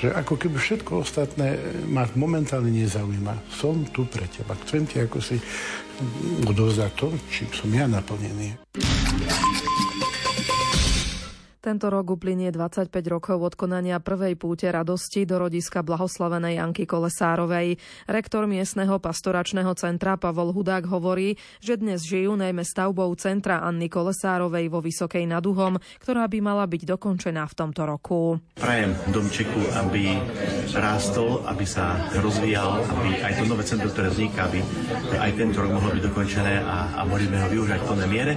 že 0.00 0.08
ako 0.10 0.34
keby 0.40 0.56
všetko 0.56 1.04
ostatné 1.04 1.60
ma 1.88 2.08
momentálne 2.16 2.72
nezaujíma. 2.72 3.52
Som 3.52 3.84
tu 3.92 4.08
pre 4.08 4.24
teba. 4.28 4.56
Chcem 4.64 4.88
ti 4.88 4.98
ako 5.04 5.18
si 5.20 5.36
odovzdať 6.48 6.90
to, 6.96 7.06
čím 7.28 7.48
som 7.52 7.68
ja 7.70 7.84
naplnený. 7.84 8.56
Tento 11.62 11.94
rok 11.94 12.18
uplynie 12.18 12.50
25 12.50 12.90
rokov 13.06 13.38
od 13.38 13.54
konania 13.54 14.02
prvej 14.02 14.34
púte 14.34 14.66
radosti 14.66 15.22
do 15.22 15.38
rodiska 15.38 15.86
blahoslavenej 15.86 16.58
Janky 16.58 16.90
Kolesárovej. 16.90 17.78
Rektor 18.10 18.50
miestneho 18.50 18.98
pastoračného 18.98 19.70
centra 19.78 20.18
Pavol 20.18 20.50
Hudák 20.50 20.90
hovorí, 20.90 21.38
že 21.62 21.78
dnes 21.78 22.02
žijú 22.02 22.34
najmä 22.34 22.66
stavbou 22.66 23.14
centra 23.14 23.62
Anny 23.62 23.86
Kolesárovej 23.86 24.74
vo 24.74 24.82
Vysokej 24.82 25.22
nad 25.22 25.46
Uhom, 25.46 25.78
ktorá 26.02 26.26
by 26.26 26.42
mala 26.42 26.66
byť 26.66 26.82
dokončená 26.82 27.46
v 27.46 27.54
tomto 27.54 27.86
roku. 27.86 28.42
Prajem 28.58 28.98
domčeku, 29.14 29.62
aby 29.86 30.18
rástol, 30.74 31.46
aby 31.46 31.62
sa 31.62 31.94
rozvíjal, 32.18 32.82
aby 32.90 33.22
aj 33.22 33.38
to 33.38 33.46
nové 33.46 33.62
centrum, 33.62 33.94
ktoré 33.94 34.10
vzniká, 34.10 34.50
aby 34.50 34.66
aj 35.14 35.30
tento 35.38 35.62
rok 35.62 35.78
mohlo 35.78 35.94
byť 35.94 36.10
dokončené 36.10 36.58
a, 36.58 36.98
a 36.98 37.06
mohli 37.06 37.30
sme 37.30 37.38
ho 37.38 37.46
využiť 37.46 37.78
v 37.78 37.86
plnej 37.86 38.10
miere. 38.10 38.34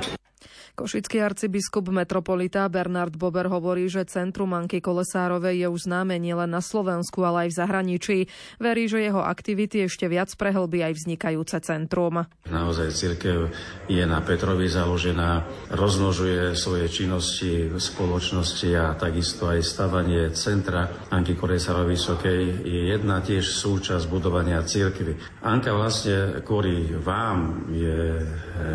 Košický 0.76 1.24
arcibiskup 1.24 1.88
metropolita 1.88 2.68
Bernard 2.68 3.16
Bober 3.16 3.48
hovorí, 3.48 3.88
že 3.88 4.04
centrum 4.12 4.52
Anky 4.52 4.84
Kolesárovej 4.84 5.64
je 5.64 5.68
už 5.72 5.88
známe 5.88 6.20
nielen 6.20 6.52
na 6.52 6.60
Slovensku, 6.60 7.24
ale 7.24 7.48
aj 7.48 7.56
v 7.56 7.60
zahraničí. 7.64 8.18
Verí, 8.60 8.92
že 8.92 9.00
jeho 9.00 9.24
aktivity 9.24 9.88
ešte 9.88 10.12
viac 10.12 10.28
prehlbí 10.36 10.84
aj 10.84 11.00
vznikajúce 11.00 11.64
centrum. 11.64 12.28
Naozaj 12.52 12.92
církev 12.92 13.56
je 13.88 14.04
na 14.04 14.20
Petrovi 14.20 14.68
založená, 14.68 15.48
rozmnožuje 15.72 16.60
svoje 16.60 16.92
činnosti 16.92 17.72
v 17.72 17.80
spoločnosti 17.80 18.68
a 18.76 19.00
takisto 19.00 19.48
aj 19.48 19.64
stavanie 19.64 20.28
centra 20.36 21.08
Anky 21.08 21.40
Kolesárovej 21.40 21.96
Vysokej 21.96 22.68
je 22.68 22.82
jedna 22.92 23.24
tiež 23.24 23.48
súčasť 23.48 24.12
budovania 24.12 24.60
církvy. 24.60 25.40
Anka 25.40 25.72
vlastne 25.72 26.44
kvôli 26.44 26.92
vám 27.00 27.72
je 27.72 28.28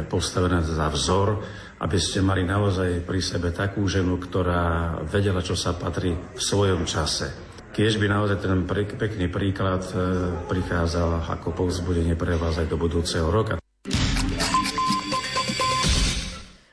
postavená 0.09 0.65
za 0.65 0.89
vzor, 0.89 1.45
aby 1.81 1.97
ste 1.97 2.21
mali 2.21 2.45
naozaj 2.45 3.09
pri 3.09 3.21
sebe 3.25 3.49
takú 3.57 3.89
ženu, 3.89 4.21
ktorá 4.21 5.01
vedela, 5.09 5.41
čo 5.41 5.57
sa 5.57 5.73
patrí 5.73 6.13
v 6.13 6.41
svojom 6.41 6.85
čase. 6.85 7.33
Kiež 7.73 7.97
by 7.97 8.07
naozaj 8.11 8.45
ten 8.45 8.67
pekný 8.99 9.33
príklad 9.33 9.81
e, 9.89 9.95
prichádzal 10.51 11.31
ako 11.41 11.55
povzbudenie 11.55 12.19
pre 12.19 12.37
vás 12.37 12.61
aj 12.61 12.69
do 12.69 12.77
budúceho 12.77 13.31
roka. 13.31 13.57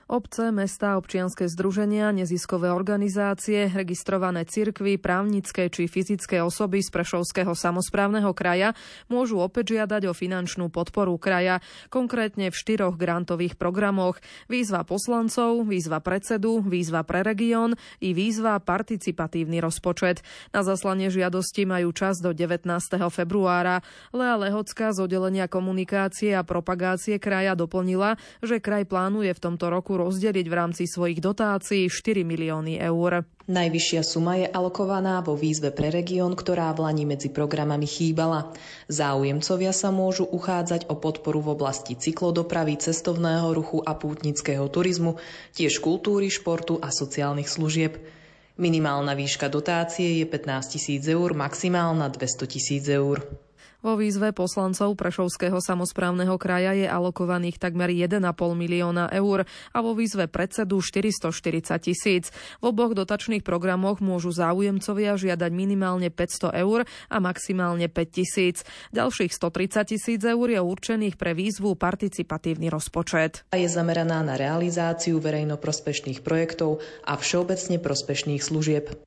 Obce, 0.08 0.56
mesta, 0.56 0.96
občianske 0.96 1.52
združenia, 1.52 2.16
neziskové 2.16 2.72
organizácie, 2.72 3.68
registrované 3.68 4.48
cirkvy, 4.48 4.96
právnické 4.96 5.68
či 5.68 5.92
fyzické 5.92 6.40
osoby 6.40 6.80
z 6.80 6.96
Prešovského 6.96 7.52
samozprávneho 7.52 8.32
kraja 8.32 8.72
môžu 9.12 9.44
opäť 9.44 9.76
žiadať 9.76 10.08
o 10.08 10.16
finančnú 10.16 10.72
podporu 10.72 11.20
kraja, 11.20 11.60
konkrétne 11.92 12.48
v 12.48 12.56
štyroch 12.56 12.96
grantových 12.96 13.60
programoch. 13.60 14.24
Výzva 14.48 14.88
poslancov, 14.88 15.68
výzva 15.68 16.00
predsedu, 16.00 16.64
výzva 16.64 17.04
pre 17.04 17.28
región 17.28 17.76
i 18.00 18.16
výzva 18.16 18.64
participatívny 18.64 19.60
rozpočet. 19.60 20.24
Na 20.56 20.64
zaslanie 20.64 21.12
žiadosti 21.12 21.68
majú 21.68 21.92
čas 21.92 22.24
do 22.24 22.32
19. 22.32 22.64
februára. 23.12 23.84
Lea 24.16 24.40
Lehocká 24.40 24.96
z 24.96 25.04
oddelenia 25.04 25.52
komunikácie 25.52 26.32
a 26.32 26.48
propagácie 26.48 27.20
kraja 27.20 27.60
doplnila, 27.60 28.16
že 28.40 28.64
kraj 28.64 28.88
plánuje 28.88 29.36
v 29.36 29.44
tomto 29.44 29.68
roku 29.68 29.97
rozdeliť 29.98 30.46
v 30.46 30.56
rámci 30.56 30.86
svojich 30.86 31.18
dotácií 31.18 31.89
4 31.89 32.22
milióny 32.22 32.77
eur. 32.77 33.25
Najvyššia 33.48 34.04
suma 34.04 34.36
je 34.36 34.48
alokovaná 34.48 35.24
vo 35.24 35.34
výzve 35.34 35.72
pre 35.72 35.88
región, 35.88 36.36
ktorá 36.36 36.70
v 36.75 36.84
Lani 36.84 37.08
medzi 37.08 37.32
programami 37.32 37.88
chýbala. 37.88 38.51
Záujemcovia 38.92 39.72
sa 39.72 39.88
môžu 39.88 40.27
uchádzať 40.27 40.92
o 40.92 41.00
podporu 41.00 41.39
v 41.39 41.56
oblasti 41.56 41.96
cyklodopravy, 41.96 42.75
cestovného 42.75 43.48
ruchu 43.56 43.80
a 43.82 43.96
pútnického 43.96 44.68
turizmu, 44.68 45.16
tiež 45.56 45.80
kultúry, 45.80 46.27
športu 46.27 46.75
a 46.84 46.92
sociálnych 46.92 47.48
služieb. 47.48 47.98
Minimálna 48.60 49.16
výška 49.16 49.48
dotácie 49.48 50.20
je 50.20 50.25
15 50.27 50.75
tisíc 50.75 51.08
eur, 51.08 51.32
maximálna 51.32 52.12
200 52.12 52.51
tisíc 52.51 52.84
eur. 52.92 53.47
Vo 53.86 53.93
výzve 53.93 54.34
poslancov 54.34 54.98
Prešovského 54.98 55.62
samozprávneho 55.62 56.34
kraja 56.41 56.74
je 56.74 56.89
alokovaných 56.89 57.62
takmer 57.62 57.93
1,5 57.93 58.25
milióna 58.57 59.13
eur 59.13 59.46
a 59.46 59.77
vo 59.86 59.93
výzve 59.93 60.25
predsedu 60.25 60.81
440 60.81 61.77
tisíc. 61.77 62.34
V 62.57 62.74
oboch 62.74 62.98
dotačných 62.98 63.46
programoch 63.46 64.01
môžu 64.01 64.34
záujemcovia 64.34 65.13
žiadať 65.13 65.51
minimálne 65.53 66.10
500 66.10 66.57
eur 66.57 66.89
a 67.07 67.17
maximálne 67.22 67.86
5 67.86 68.17
tisíc. 68.17 68.65
Ďalších 68.98 69.29
130 69.29 69.93
tisíc 69.93 70.22
eur 70.25 70.48
je 70.50 70.57
určených 70.57 71.13
pre 71.13 71.38
výzvu 71.38 71.77
participatívny 71.77 72.74
rozpočet. 72.74 73.46
Je 73.53 73.69
zameraná 73.69 74.25
na 74.25 74.41
realizáciu 74.41 75.22
verejnoprospešných 75.22 76.25
projektov 76.25 76.81
a 77.05 77.13
všeobecne 77.13 77.77
prospešných 77.77 78.41
služieb. 78.41 79.07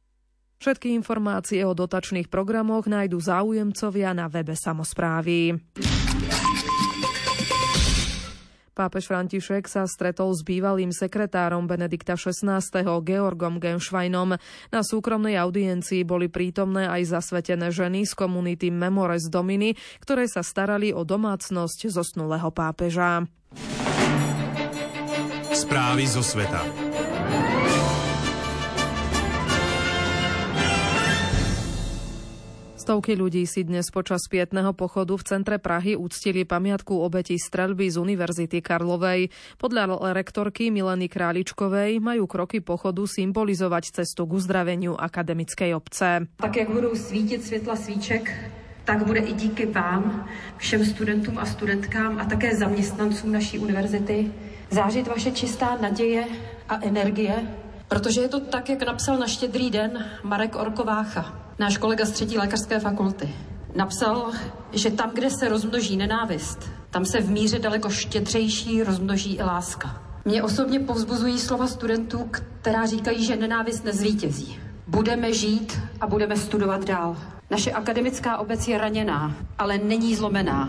Všetky 0.61 0.93
informácie 0.93 1.65
o 1.65 1.73
dotačných 1.73 2.29
programoch 2.29 2.85
nájdu 2.85 3.17
záujemcovia 3.17 4.13
na 4.13 4.29
webe 4.29 4.53
samozprávy. 4.53 5.57
Pápež 8.77 9.09
František 9.09 9.65
sa 9.65 9.89
stretol 9.89 10.37
s 10.37 10.45
bývalým 10.45 10.93
sekretárom 10.93 11.65
Benedikta 11.65 12.13
XVI. 12.21 12.61
Georgom 12.85 13.57
Genšvajnom. 13.57 14.37
Na 14.69 14.81
súkromnej 14.85 15.41
audiencii 15.41 16.05
boli 16.05 16.29
prítomné 16.29 16.93
aj 16.93 17.09
zasvetené 17.09 17.73
ženy 17.73 18.05
z 18.05 18.13
komunity 18.13 18.69
Memores 18.69 19.33
Domini, 19.33 19.73
ktoré 20.05 20.29
sa 20.29 20.45
starali 20.45 20.93
o 20.93 21.09
domácnosť 21.09 21.89
zosnulého 21.89 22.53
pápeža. 22.53 23.25
Správy 25.57 26.05
zo 26.05 26.21
sveta. 26.21 26.90
Stovky 32.81 33.13
ľudí 33.13 33.45
si 33.45 33.61
dnes 33.61 33.93
počas 33.93 34.25
pietného 34.25 34.73
pochodu 34.73 35.13
v 35.13 35.21
centre 35.29 35.61
Prahy 35.61 36.01
úctili 36.01 36.49
pamiatku 36.49 36.97
obeti 36.97 37.37
streľby 37.37 37.93
z 37.93 38.01
Univerzity 38.01 38.65
Karlovej. 38.65 39.29
Podľa 39.61 40.01
rektorky 40.17 40.73
Mileny 40.73 41.13
Králičkovej 41.13 42.01
majú 42.01 42.25
kroky 42.25 42.65
pochodu 42.65 43.05
symbolizovať 43.05 44.01
cestu 44.01 44.25
k 44.25 44.33
uzdraveniu 44.33 44.97
akademickej 44.97 45.77
obce. 45.77 46.25
Tak, 46.41 46.57
jak 46.57 46.73
budou 46.73 46.97
svítit 46.97 47.45
světla 47.45 47.77
svíček, 47.77 48.33
tak 48.89 49.05
bude 49.05 49.21
i 49.29 49.33
díky 49.37 49.69
vám, 49.69 50.25
všem 50.57 50.81
studentům 50.85 51.37
a 51.37 51.45
studentkám 51.45 52.17
a 52.17 52.25
také 52.25 52.57
zaměstnancům 52.57 53.33
naší 53.33 53.59
univerzity 53.61 54.33
zářit 54.73 55.05
vaše 55.05 55.31
čistá 55.31 55.77
naděje 55.77 56.25
a 56.69 56.81
energie, 56.81 57.45
protože 57.89 58.21
je 58.21 58.29
to 58.29 58.41
tak, 58.41 58.69
jak 58.69 58.83
napsal 58.89 59.21
na 59.21 59.29
štědrý 59.29 59.71
den 59.71 60.05
Marek 60.25 60.57
Orkovácha 60.57 61.40
náš 61.61 61.79
kolega 61.79 62.05
z 62.05 62.11
třetí 62.11 62.39
lékařské 62.39 62.81
fakulty, 62.81 63.35
napsal, 63.77 64.33
že 64.73 64.91
tam, 64.91 65.11
kde 65.15 65.31
se 65.31 65.49
rozmnoží 65.49 65.97
nenávist, 65.97 66.59
tam 66.91 67.05
se 67.05 67.21
v 67.21 67.31
míře 67.31 67.59
daleko 67.59 67.91
štědřejší 67.91 68.83
rozmnoží 68.83 69.37
i 69.37 69.43
láska. 69.43 70.03
Mě 70.25 70.43
osobně 70.43 70.81
povzbuzují 70.81 71.39
slova 71.39 71.67
studentů, 71.67 72.29
která 72.61 72.87
říkají, 72.87 73.25
že 73.25 73.37
nenávist 73.37 73.85
nezvítězí. 73.85 74.59
Budeme 74.87 75.33
žít 75.33 75.81
a 76.01 76.07
budeme 76.07 76.37
studovat 76.37 76.85
dál. 76.85 77.17
Naše 77.51 77.73
akademická 77.73 78.39
obec 78.39 78.69
je 78.69 78.79
raněná, 78.79 79.35
ale 79.59 79.79
není 79.79 80.17
zlomená. 80.17 80.69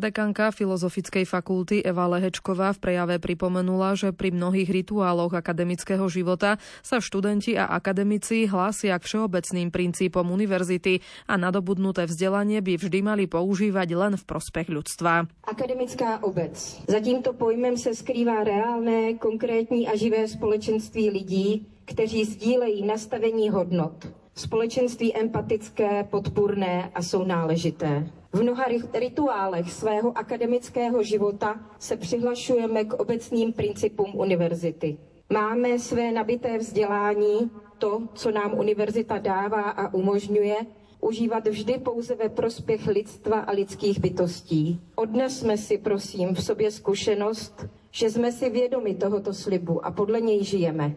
Dekanka 0.00 0.50
Filozofickej 0.50 1.28
fakulty 1.28 1.84
Eva 1.84 2.08
Lehečková 2.08 2.72
v 2.72 2.82
prejave 2.82 3.16
pripomenula, 3.20 3.94
že 3.94 4.12
pri 4.12 4.32
mnohých 4.32 4.68
rituáloch 4.72 5.36
akademického 5.36 6.08
života 6.08 6.56
sa 6.80 6.98
študenti 6.98 7.54
a 7.60 7.68
akademici 7.68 8.48
hlásia 8.48 8.96
k 8.96 9.06
všeobecným 9.06 9.68
princípom 9.68 10.24
univerzity 10.24 11.04
a 11.28 11.36
nadobudnuté 11.36 12.08
vzdelanie 12.08 12.64
by 12.64 12.80
vždy 12.80 12.98
mali 13.04 13.24
používať 13.28 13.88
len 13.92 14.12
v 14.16 14.24
prospech 14.24 14.68
ľudstva. 14.72 15.28
Akademická 15.44 16.24
obec. 16.24 16.56
Za 16.88 17.00
tímto 17.00 17.32
pojmem 17.32 17.76
se 17.76 17.94
skrývá 17.94 18.44
reálné, 18.44 19.14
konkrétní 19.20 19.88
a 19.88 19.96
živé 19.96 20.28
společenství 20.28 21.10
lidí, 21.10 21.66
kteří 21.84 22.24
sdílejí 22.24 22.86
nastavení 22.86 23.50
hodnot. 23.50 24.08
Společenství 24.34 25.16
empatické, 25.16 26.04
podpůrné 26.04 26.90
a 26.94 27.02
jsou 27.02 27.24
náležité. 27.24 28.21
V 28.32 28.42
mnoha 28.42 28.64
rituálech 28.94 29.72
svého 29.72 30.18
akademického 30.18 31.02
života 31.02 31.60
se 31.78 31.96
přihlašujeme 31.96 32.84
k 32.84 32.92
obecným 32.92 33.52
principům 33.52 34.10
univerzity. 34.14 34.96
Máme 35.32 35.78
své 35.78 36.12
nabité 36.12 36.58
vzdělání, 36.58 37.50
to, 37.78 38.02
co 38.14 38.30
nám 38.30 38.58
univerzita 38.58 39.18
dává 39.18 39.62
a 39.62 39.94
umožňuje, 39.94 40.56
užívat 41.00 41.48
vždy 41.48 41.78
pouze 41.78 42.14
ve 42.14 42.28
prospěch 42.28 42.86
lidstva 42.86 43.40
a 43.40 43.52
lidských 43.52 44.00
bytostí. 44.00 44.80
Odnesme 44.94 45.56
si, 45.56 45.78
prosím, 45.78 46.34
v 46.34 46.44
sobě 46.44 46.70
zkušenost, 46.70 47.66
že 47.90 48.10
jsme 48.10 48.32
si 48.32 48.50
vědomi 48.50 48.94
tohoto 48.94 49.34
slibu 49.34 49.86
a 49.86 49.90
podle 49.90 50.20
něj 50.20 50.44
žijeme. 50.44 50.96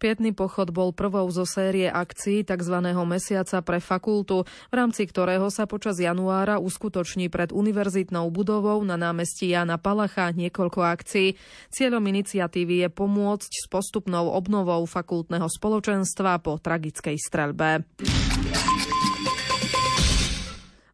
Pietný 0.00 0.32
pochod 0.32 0.72
bol 0.72 0.96
prvou 0.96 1.28
zo 1.28 1.44
série 1.44 1.84
akcií 1.84 2.40
tzv. 2.40 2.72
mesiaca 3.04 3.60
pre 3.60 3.84
fakultu, 3.84 4.48
v 4.72 4.74
rámci 4.74 5.04
ktorého 5.04 5.52
sa 5.52 5.68
počas 5.68 6.00
januára 6.00 6.56
uskutoční 6.56 7.28
pred 7.28 7.52
univerzitnou 7.52 8.32
budovou 8.32 8.80
na 8.80 8.96
námestí 8.96 9.52
Jana 9.52 9.76
Palacha 9.76 10.32
niekoľko 10.32 10.80
akcií. 10.80 11.36
Cieľom 11.68 12.00
iniciatívy 12.00 12.80
je 12.80 12.88
pomôcť 12.88 13.52
s 13.52 13.68
postupnou 13.68 14.32
obnovou 14.32 14.88
fakultného 14.88 15.52
spoločenstva 15.52 16.40
po 16.40 16.56
tragickej 16.56 17.20
streľbe. 17.20 17.84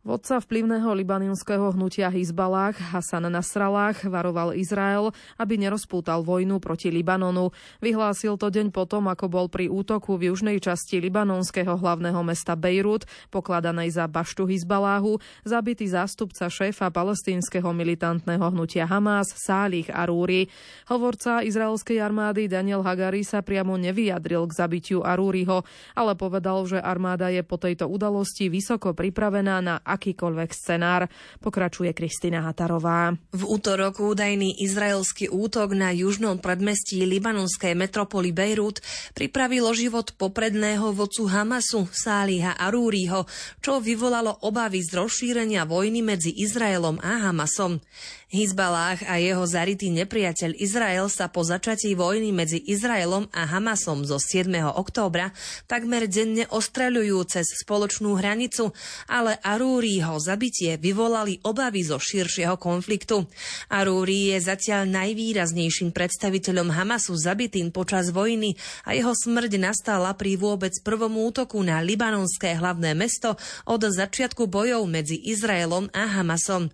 Vodca 0.07 0.39
vplyvného 0.39 0.87
libanonského 1.03 1.75
hnutia 1.75 2.07
Hizbalách 2.07 2.79
Hasan 2.95 3.27
Nasrallah 3.27 3.99
varoval 4.07 4.55
Izrael, 4.55 5.11
aby 5.35 5.59
nerozpútal 5.59 6.23
vojnu 6.23 6.63
proti 6.63 6.95
Libanonu. 6.95 7.51
Vyhlásil 7.83 8.39
to 8.39 8.47
deň 8.47 8.71
potom, 8.71 9.11
ako 9.11 9.27
bol 9.27 9.47
pri 9.51 9.67
útoku 9.67 10.15
v 10.15 10.31
južnej 10.31 10.63
časti 10.63 11.03
libanonského 11.03 11.75
hlavného 11.75 12.23
mesta 12.23 12.55
Bejrút, 12.55 13.03
pokladanej 13.35 13.99
za 13.99 14.07
baštu 14.07 14.47
Hizbaláhu, 14.47 15.19
zabitý 15.43 15.91
zástupca 15.91 16.47
šéfa 16.47 16.87
palestínskeho 16.95 17.75
militantného 17.75 18.47
hnutia 18.55 18.87
Hamas 18.87 19.35
Sálih 19.35 19.91
Arúri. 19.91 20.47
Hovorca 20.87 21.43
izraelskej 21.43 21.99
armády 21.99 22.47
Daniel 22.47 22.87
Hagari 22.87 23.27
sa 23.27 23.43
priamo 23.43 23.75
nevyjadril 23.75 24.47
k 24.47 24.55
zabitiu 24.55 25.03
Arúriho, 25.03 25.67
ale 25.99 26.15
povedal, 26.15 26.63
že 26.71 26.79
armáda 26.79 27.27
je 27.27 27.43
po 27.43 27.59
tejto 27.59 27.91
udalosti 27.91 28.47
vysoko 28.47 28.95
pripravená 28.95 29.59
na 29.59 29.83
akýkoľvek 29.97 30.51
scenár, 30.53 31.09
pokračuje 31.41 31.97
Kristina 31.97 32.45
Hatarová. 32.45 33.17
V 33.33 33.43
útorok 33.49 34.05
údajný 34.05 34.61
izraelský 34.61 35.33
útok 35.33 35.73
na 35.73 35.91
južnom 35.97 36.37
predmestí 36.37 37.03
libanonskej 37.09 37.73
metropoly 37.73 38.37
Bejrút 38.37 38.85
pripravilo 39.17 39.73
život 39.73 40.13
popredného 40.21 40.93
vodcu 40.93 41.25
Hamasu 41.27 41.89
Sáliha 41.89 42.61
Arúriho, 42.61 43.25
čo 43.65 43.81
vyvolalo 43.81 44.45
obavy 44.45 44.85
z 44.85 45.01
rozšírenia 45.01 45.65
vojny 45.65 46.05
medzi 46.05 46.37
Izraelom 46.37 47.01
a 47.01 47.27
Hamasom. 47.27 47.81
Hizbalách 48.27 49.07
a 49.07 49.23
jeho 49.23 49.47
zarytý 49.47 49.87
nepriateľ 49.95 50.59
Izrael 50.59 51.07
sa 51.07 51.31
po 51.31 51.47
začatí 51.47 51.95
vojny 51.95 52.35
medzi 52.35 52.59
Izraelom 52.59 53.31
a 53.31 53.47
Hamasom 53.47 54.03
zo 54.03 54.19
7. 54.19 54.51
októbra 54.67 55.31
takmer 55.71 56.11
denne 56.11 56.43
ostreľujú 56.51 57.23
cez 57.31 57.47
spoločnú 57.63 58.19
hranicu, 58.19 58.75
ale 59.07 59.39
Arúriho 59.87 60.19
zabitie 60.19 60.75
vyvolali 60.83 61.39
obavy 61.47 61.87
zo 61.87 62.03
širšieho 62.03 62.59
konfliktu. 62.59 63.23
Arúri 63.71 64.35
je 64.35 64.43
zatiaľ 64.43 64.83
najvýraznejším 64.91 65.95
predstaviteľom 65.95 66.75
Hamasu 66.75 67.15
zabitým 67.15 67.71
počas 67.71 68.11
vojny 68.11 68.59
a 68.83 68.99
jeho 68.99 69.15
smrť 69.15 69.63
nastala 69.63 70.11
pri 70.19 70.35
vôbec 70.43 70.75
prvom 70.83 71.15
útoku 71.31 71.63
na 71.63 71.79
libanonské 71.87 72.59
hlavné 72.59 72.99
mesto 72.99 73.39
od 73.63 73.87
začiatku 73.87 74.51
bojov 74.51 74.91
medzi 74.91 75.23
Izraelom 75.23 75.87
a 75.95 76.19
Hamasom. 76.19 76.67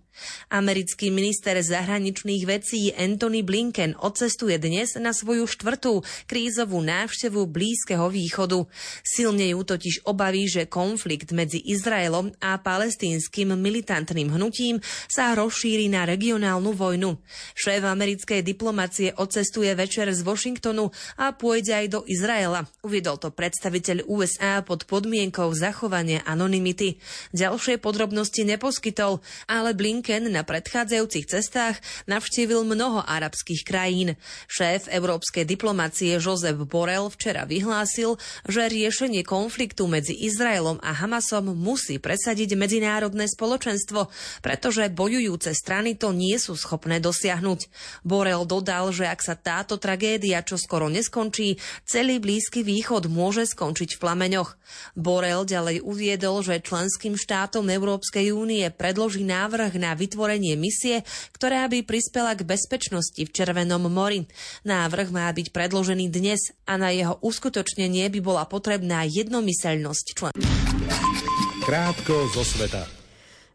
Americký 0.53 1.09
minister 1.09 1.57
zahraničných 1.57 2.45
vecí 2.45 2.93
Anthony 2.93 3.41
Blinken 3.41 3.97
odcestuje 3.97 4.61
dnes 4.61 4.95
na 5.01 5.17
svoju 5.17 5.49
štvrtú 5.49 6.05
krízovú 6.29 6.85
návštevu 6.85 7.49
Blízkeho 7.49 8.13
východu. 8.13 8.69
Silne 9.01 9.49
ju 9.51 9.65
totiž 9.65 10.05
obaví, 10.05 10.45
že 10.47 10.69
konflikt 10.69 11.33
medzi 11.33 11.59
Izraelom 11.59 12.37
a 12.45 12.61
palestínskym 12.61 13.57
militantným 13.57 14.29
hnutím 14.29 14.85
sa 15.09 15.33
rozšíri 15.33 15.89
na 15.89 16.05
regionálnu 16.05 16.77
vojnu. 16.77 17.17
Šéf 17.57 17.83
americkej 17.83 18.45
diplomacie 18.45 19.17
odcestuje 19.17 19.73
večer 19.73 20.13
z 20.13 20.21
Washingtonu 20.21 20.93
a 21.17 21.33
pôjde 21.33 21.73
aj 21.73 21.87
do 21.89 22.01
Izraela. 22.05 22.69
Uviedol 22.85 23.17
to 23.17 23.33
predstaviteľ 23.33 24.05
USA 24.07 24.61
pod 24.61 24.85
podmienkou 24.85 25.49
zachovania 25.57 26.21
anonymity. 26.29 27.01
Ďalšie 27.33 27.81
podrobnosti 27.81 28.45
neposkytol, 28.45 29.25
ale 29.49 29.73
Blinken 29.73 30.02
Blinken 30.03 30.35
na 30.35 30.43
predchádzajúcich 30.43 31.31
cestách 31.31 31.79
navštívil 32.11 32.67
mnoho 32.67 33.07
arabských 33.07 33.63
krajín. 33.63 34.19
Šéf 34.51 34.91
európskej 34.91 35.47
diplomácie 35.47 36.19
Jozef 36.19 36.59
Borel 36.67 37.07
včera 37.07 37.47
vyhlásil, 37.47 38.19
že 38.51 38.67
riešenie 38.67 39.23
konfliktu 39.23 39.87
medzi 39.87 40.19
Izraelom 40.27 40.83
a 40.83 40.91
Hamasom 40.91 41.55
musí 41.55 42.03
presadiť 42.03 42.59
medzinárodné 42.59 43.31
spoločenstvo, 43.31 44.11
pretože 44.43 44.91
bojujúce 44.91 45.55
strany 45.55 45.95
to 45.95 46.11
nie 46.11 46.35
sú 46.35 46.59
schopné 46.59 46.99
dosiahnuť. 46.99 47.71
Borel 48.03 48.43
dodal, 48.43 48.91
že 48.91 49.07
ak 49.07 49.23
sa 49.23 49.39
táto 49.39 49.79
tragédia 49.79 50.43
čo 50.43 50.59
skoro 50.59 50.91
neskončí, 50.91 51.63
celý 51.87 52.19
Blízky 52.19 52.67
východ 52.67 53.07
môže 53.07 53.47
skončiť 53.47 53.95
v 53.95 54.03
plameňoch. 54.03 54.51
Borel 54.99 55.47
ďalej 55.47 55.79
uviedol, 55.87 56.43
že 56.43 56.59
členským 56.59 57.15
štátom 57.15 57.71
Európskej 57.71 58.35
únie 58.35 58.67
predloží 58.75 59.23
návrh 59.23 59.79
na 59.79 59.92
vytvorenie 59.99 60.55
misie, 60.57 61.05
ktorá 61.35 61.67
by 61.69 61.85
prispela 61.85 62.33
k 62.39 62.47
bezpečnosti 62.47 63.19
v 63.19 63.31
Červenom 63.33 63.89
mori. 63.91 64.25
Návrh 64.65 65.09
má 65.11 65.29
byť 65.33 65.51
predložený 65.51 66.09
dnes 66.09 66.55
a 66.65 66.79
na 66.79 66.95
jeho 66.95 67.19
uskutočnenie 67.21 68.09
by 68.13 68.21
bola 68.23 68.45
potrebná 68.47 69.05
jednomyseľnosť 69.09 70.07
člen. 70.17 70.35
Krátko 71.63 72.31
zo 72.35 72.43
sveta. 72.43 73.02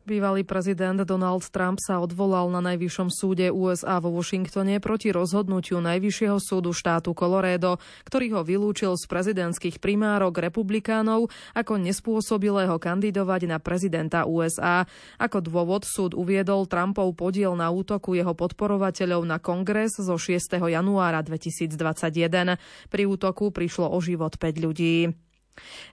Bývalý 0.08 0.48
prezident 0.48 0.96
Donald 1.04 1.43
Trump 1.52 1.84
sa 1.84 2.00
odvolal 2.00 2.48
na 2.48 2.63
Najvyššom 2.63 3.12
súde 3.12 3.52
USA 3.52 4.00
vo 4.00 4.08
Washingtone 4.15 4.80
proti 4.80 5.12
rozhodnutiu 5.12 5.84
Najvyššieho 5.84 6.39
súdu 6.39 6.72
štátu 6.72 7.12
Colorado, 7.12 7.76
ktorý 8.08 8.39
ho 8.39 8.41
vylúčil 8.48 8.96
z 8.96 9.04
prezidentských 9.04 9.84
primárok 9.84 10.39
republikánov 10.39 11.28
ako 11.52 11.84
nespôsobilého 11.84 12.80
kandidovať 12.80 13.52
na 13.52 13.60
prezidenta 13.60 14.24
USA. 14.24 14.88
Ako 15.20 15.43
dôvod 15.43 15.84
súd 15.84 16.15
uviedol 16.15 16.72
Trumpov 16.72 17.12
podiel 17.20 17.60
na 17.60 17.67
útoku 17.67 18.15
jeho 18.15 18.32
podporovateľov 18.32 19.28
na 19.28 19.43
kongres 19.43 20.00
zo 20.00 20.15
6. 20.15 20.56
januára 20.72 21.20
2021. 21.20 22.56
Pri 22.88 23.04
útoku 23.04 23.52
prišlo 23.52 23.91
o 23.91 24.00
život 24.00 24.39
5 24.39 24.56
ľudí. 24.56 25.27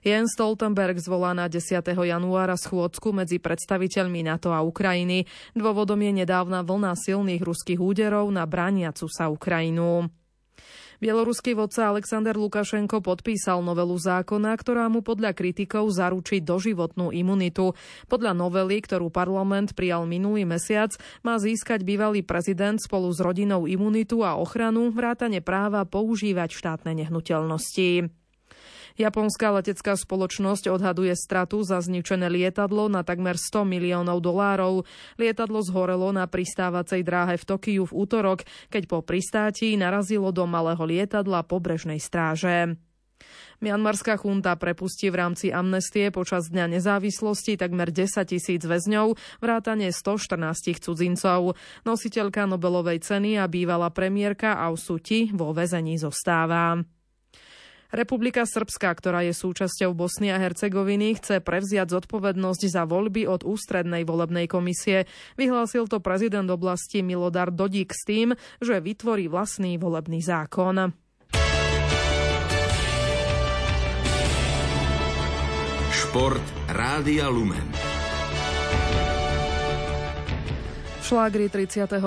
Jens 0.05 0.33
Stoltenberg 0.33 0.97
zvolá 1.01 1.33
na 1.33 1.49
10. 1.49 1.81
januára 1.85 2.57
schôdzku 2.57 3.11
medzi 3.15 3.41
predstaviteľmi 3.41 4.25
NATO 4.25 4.53
a 4.53 4.63
Ukrajiny. 4.63 5.25
Dôvodom 5.57 5.99
je 6.01 6.25
nedávna 6.25 6.61
vlna 6.63 6.97
silných 6.97 7.41
ruských 7.41 7.79
úderov 7.81 8.29
na 8.33 8.43
brániacu 8.43 9.05
sa 9.11 9.29
Ukrajinu. 9.29 10.09
Bieloruský 11.03 11.51
vodca 11.59 11.91
Alexander 11.91 12.39
Lukašenko 12.39 13.03
podpísal 13.03 13.59
novelu 13.59 13.99
zákona, 13.99 14.55
ktorá 14.55 14.87
mu 14.87 15.03
podľa 15.03 15.35
kritikov 15.35 15.91
zaručí 15.91 16.39
doživotnú 16.39 17.11
imunitu. 17.11 17.75
Podľa 18.07 18.31
novely, 18.31 18.79
ktorú 18.79 19.11
parlament 19.11 19.75
prijal 19.75 20.07
minulý 20.07 20.47
mesiac, 20.47 20.95
má 21.19 21.35
získať 21.35 21.83
bývalý 21.83 22.23
prezident 22.23 22.79
spolu 22.79 23.11
s 23.11 23.19
rodinou 23.19 23.67
imunitu 23.67 24.23
a 24.23 24.39
ochranu 24.39 24.87
vrátane 24.95 25.43
práva 25.43 25.83
používať 25.83 26.55
štátne 26.55 26.95
nehnuteľnosti. 26.95 28.24
Japonská 28.95 29.51
letecká 29.51 29.99
spoločnosť 29.99 30.71
odhaduje 30.71 31.11
stratu 31.19 31.59
za 31.67 31.83
zničené 31.83 32.31
lietadlo 32.31 32.87
na 32.87 33.03
takmer 33.03 33.35
100 33.35 33.67
miliónov 33.67 34.23
dolárov. 34.23 34.87
Lietadlo 35.19 35.59
zhorelo 35.59 36.15
na 36.15 36.23
pristávacej 36.31 37.03
dráhe 37.03 37.35
v 37.35 37.43
Tokiu 37.43 37.83
v 37.83 37.91
útorok, 37.91 38.47
keď 38.71 38.83
po 38.87 39.03
pristáti 39.03 39.75
narazilo 39.75 40.31
do 40.31 40.47
malého 40.47 40.79
lietadla 40.79 41.43
pobrežnej 41.43 41.99
stráže. 41.99 42.79
Mianmarská 43.59 44.19
chunta 44.19 44.55
prepustí 44.59 45.07
v 45.11 45.19
rámci 45.19 45.47
amnestie 45.51 46.11
počas 46.11 46.51
Dňa 46.51 46.79
nezávislosti 46.79 47.55
takmer 47.55 47.91
10 47.91 48.27
tisíc 48.27 48.63
väzňov, 48.63 49.15
vrátane 49.39 49.91
114 49.91 50.83
cudzincov. 50.83 51.55
Nositeľka 51.87 52.47
Nobelovej 52.47 53.03
ceny 53.03 53.39
a 53.39 53.47
bývalá 53.47 53.91
premiérka 53.91 54.59
Aung 54.59 54.79
Suu 54.79 54.99
Kyi 54.99 55.31
vo 55.31 55.55
väzení 55.55 55.95
zostáva. 55.95 56.94
Republika 57.95 58.43
Srbská, 58.43 58.91
ktorá 58.91 59.23
je 59.23 59.31
súčasťou 59.31 59.95
Bosny 59.95 60.27
a 60.27 60.37
Hercegoviny, 60.37 61.15
chce 61.15 61.39
prevziať 61.39 61.95
zodpovednosť 61.95 62.61
za 62.67 62.83
voľby 62.83 63.23
od 63.23 63.47
ústrednej 63.47 64.03
volebnej 64.03 64.51
komisie. 64.51 65.07
Vyhlásil 65.39 65.87
to 65.87 66.03
prezident 66.03 66.51
oblasti 66.51 66.99
Milodar 66.99 67.55
Dodík 67.55 67.95
s 67.95 68.03
tým, 68.03 68.35
že 68.59 68.83
vytvorí 68.83 69.31
vlastný 69.31 69.79
volebný 69.79 70.19
zákon. 70.19 70.91
Šport 75.95 76.45
Rádia 76.67 77.31
Lumen. 77.31 77.94
Šlágri 81.05 81.53
32. 81.53 82.01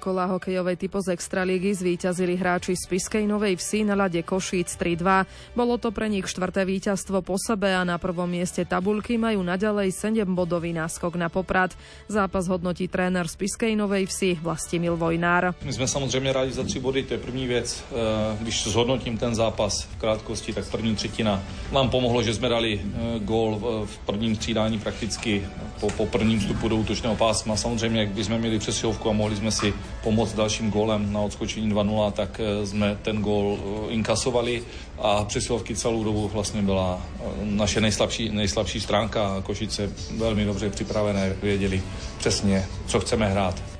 kola 0.00 0.24
hokejovej 0.32 0.80
typo 0.80 1.04
z 1.04 1.12
Extralígy 1.12 1.76
zvíťazili 1.76 2.32
hráči 2.32 2.72
z 2.80 2.88
Piskej 2.88 3.28
Novej 3.28 3.60
Vsi 3.60 3.84
na 3.84 3.92
ľade 3.92 4.24
Košíc 4.24 4.72
3-2. 4.80 5.52
Bolo 5.52 5.76
to 5.76 5.92
pre 5.92 6.08
nich 6.08 6.24
štvrté 6.24 6.64
víťazstvo 6.64 7.20
po 7.20 7.36
sebe 7.36 7.68
a 7.76 7.84
na 7.84 8.00
prvom 8.00 8.24
mieste 8.24 8.64
tabulky 8.64 9.20
majú 9.20 9.44
naďalej 9.44 9.92
7-bodový 9.92 10.72
náskok 10.72 11.20
na 11.20 11.28
Poprad. 11.28 11.76
Zápas 12.08 12.48
hodnotí 12.48 12.88
tréner 12.88 13.28
z 13.28 13.36
Piskej 13.36 13.76
Novej 13.76 14.08
Vsi 14.08 14.40
Vlastimil 14.40 14.96
Vojnár. 14.96 15.52
My 15.60 15.72
sme 15.76 15.84
samozrejme 15.84 16.32
rádi 16.32 16.56
za 16.56 16.64
3 16.64 16.80
body, 16.80 17.04
to 17.04 17.20
je 17.20 17.20
první 17.20 17.44
vec. 17.52 17.68
E, 17.68 18.00
když 18.40 18.72
zhodnotím 18.72 19.20
ten 19.20 19.36
zápas 19.36 19.84
v 19.92 20.00
krátkosti, 20.00 20.56
tak 20.56 20.64
první 20.72 20.96
třetina 20.96 21.36
nám 21.68 21.92
pomohlo, 21.92 22.24
že 22.24 22.32
sme 22.32 22.48
dali 22.48 22.80
e, 22.80 23.20
gól 23.20 23.84
v 23.84 23.94
prvním 24.08 24.32
střídání 24.40 24.80
prakticky 24.80 25.44
po, 25.80 25.90
po 25.92 26.06
prvním 26.06 26.40
vstupu 26.40 26.68
do 26.68 26.76
útočného 26.76 27.14
pásma. 27.14 27.54
Samozrejme, 27.54 28.08
ak 28.08 28.16
by 28.16 28.22
sme 28.24 28.37
měli 28.38 28.58
přesilovku 28.58 29.10
a 29.10 29.12
mohli 29.12 29.36
jsme 29.36 29.50
si 29.50 29.74
pomoct 30.02 30.32
dalším 30.32 30.70
gólem 30.70 31.12
na 31.12 31.20
odskočení 31.20 31.72
2-0, 31.72 32.12
tak 32.12 32.40
eh, 32.40 32.66
jsme 32.66 32.98
ten 33.02 33.22
gól 33.22 33.58
eh, 33.58 33.92
inkasovali 33.92 34.62
a 34.98 35.24
přesilovky 35.24 35.76
celou 35.76 36.04
dobu 36.04 36.28
vlastně 36.28 36.62
byla 36.62 37.02
eh, 37.20 37.22
naše 37.42 37.80
nejslabší, 37.80 38.28
nejslabší 38.28 38.80
stránka 38.80 39.36
a 39.36 39.42
Košice 39.42 39.92
velmi 40.16 40.44
dobře 40.44 40.70
připravené, 40.70 41.36
věděli 41.42 41.82
přesně, 42.18 42.66
co 42.86 43.00
chceme 43.00 43.26
hrát. 43.26 43.77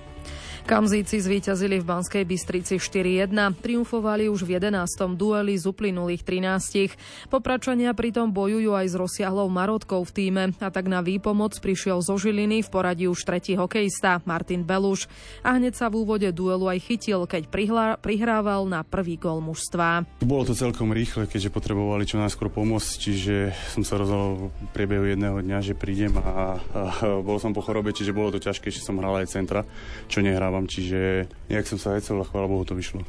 Kamzíci 0.69 1.17
zvíťazili 1.17 1.81
v 1.81 1.89
Banskej 1.89 2.29
Bystrici 2.29 2.77
4-1, 2.77 3.33
triumfovali 3.57 4.29
už 4.29 4.45
v 4.45 4.61
11. 4.61 5.17
dueli 5.17 5.57
z 5.57 5.65
uplynulých 5.65 6.21
13. 6.21 7.33
Popračania 7.33 7.97
pritom 7.97 8.29
bojujú 8.29 8.77
aj 8.77 8.87
s 8.93 8.95
rozsiahlou 9.01 9.49
marotkou 9.49 10.05
v 10.05 10.13
týme 10.13 10.45
a 10.61 10.69
tak 10.69 10.93
na 10.93 11.01
výpomoc 11.01 11.57
prišiel 11.57 12.05
zo 12.05 12.21
Žiliny 12.21 12.61
v 12.61 12.69
poradí 12.69 13.09
už 13.09 13.17
tretí 13.25 13.57
hokejista 13.57 14.21
Martin 14.29 14.61
Beluš 14.61 15.09
a 15.41 15.57
hneď 15.57 15.73
sa 15.73 15.89
v 15.89 16.05
úvode 16.05 16.29
duelu 16.37 16.69
aj 16.69 16.85
chytil, 16.85 17.25
keď 17.25 17.49
prihla, 17.49 17.97
prihrával 17.97 18.69
na 18.69 18.85
prvý 18.85 19.17
gol 19.17 19.41
mužstva. 19.41 20.05
Bolo 20.21 20.53
to 20.53 20.53
celkom 20.53 20.93
rýchle, 20.93 21.25
keďže 21.25 21.49
potrebovali 21.49 22.05
čo 22.05 22.21
najskôr 22.21 22.53
pomôcť, 22.53 22.91
čiže 22.93 23.57
som 23.73 23.89
sa 23.89 23.97
rozhodol 23.97 24.53
v 24.53 24.69
priebehu 24.77 25.17
jedného 25.17 25.41
dňa, 25.41 25.65
že 25.65 25.73
prídem 25.73 26.13
a, 26.21 26.21
a, 26.29 26.29
a 26.61 26.81
bol 27.25 27.41
som 27.41 27.57
po 27.57 27.65
chorobe, 27.65 27.97
čiže 27.97 28.13
bolo 28.13 28.37
to 28.37 28.45
ťažké, 28.45 28.69
že 28.69 28.85
som 28.85 29.01
hral 29.01 29.25
aj 29.25 29.33
centra, 29.33 29.65
čo 30.13 30.21
nehrávam 30.21 30.58
čiže 30.67 31.31
nejak 31.53 31.69
som 31.69 31.79
sa 31.79 31.95
vecel 31.95 32.19
a 32.19 32.27
chvála 32.27 32.51
Bohu 32.51 32.65
to 32.65 32.75
vyšlo. 32.75 33.05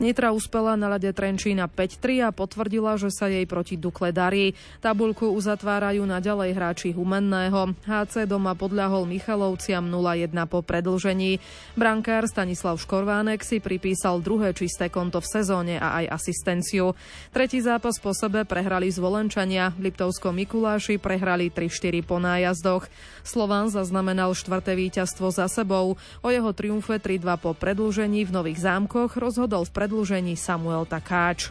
Nitra 0.00 0.32
uspela 0.32 0.78
na 0.78 0.88
lade 0.88 1.12
Trenčína 1.12 1.68
5-3 1.68 2.24
a 2.24 2.30
potvrdila, 2.32 2.96
že 2.96 3.12
sa 3.12 3.28
jej 3.28 3.44
proti 3.44 3.76
Dukle 3.76 4.14
darí. 4.14 4.56
Tabulku 4.80 5.28
uzatvárajú 5.32 6.06
naďalej 6.08 6.50
hráči 6.56 6.88
Humenného. 6.96 7.76
HC 7.84 8.24
doma 8.24 8.56
podľahol 8.56 9.04
Michalovciam 9.04 9.84
0-1 9.88 10.32
po 10.48 10.64
predlžení. 10.64 11.42
Brankár 11.76 12.24
Stanislav 12.30 12.80
Škorvánek 12.80 13.44
si 13.44 13.60
pripísal 13.60 14.24
druhé 14.24 14.56
čisté 14.56 14.88
konto 14.88 15.20
v 15.20 15.28
sezóne 15.28 15.76
a 15.76 16.00
aj 16.00 16.22
asistenciu. 16.22 16.96
Tretí 17.34 17.60
zápas 17.60 18.00
po 18.00 18.16
sebe 18.16 18.48
prehrali 18.48 18.88
zvolenčania. 18.88 19.72
V 19.76 19.90
Liptovskom 19.90 20.36
Mikuláši 20.36 20.96
prehrali 20.96 21.52
3-4 21.52 22.04
po 22.04 22.16
nájazdoch. 22.20 22.88
Slován 23.22 23.68
zaznamenal 23.70 24.34
štvrté 24.34 24.74
víťazstvo 24.74 25.30
za 25.30 25.46
sebou. 25.46 25.96
O 26.20 26.28
jeho 26.28 26.50
triumfe 26.52 26.98
3-2 26.98 27.38
po 27.38 27.54
predlžení 27.54 28.26
v 28.26 28.34
Nových 28.34 28.62
zámkoch 28.62 29.16
rozhodol 29.16 29.64
v 29.66 29.74
predlžení 29.82 30.38
Samuel 30.38 30.86
Takáč. 30.86 31.50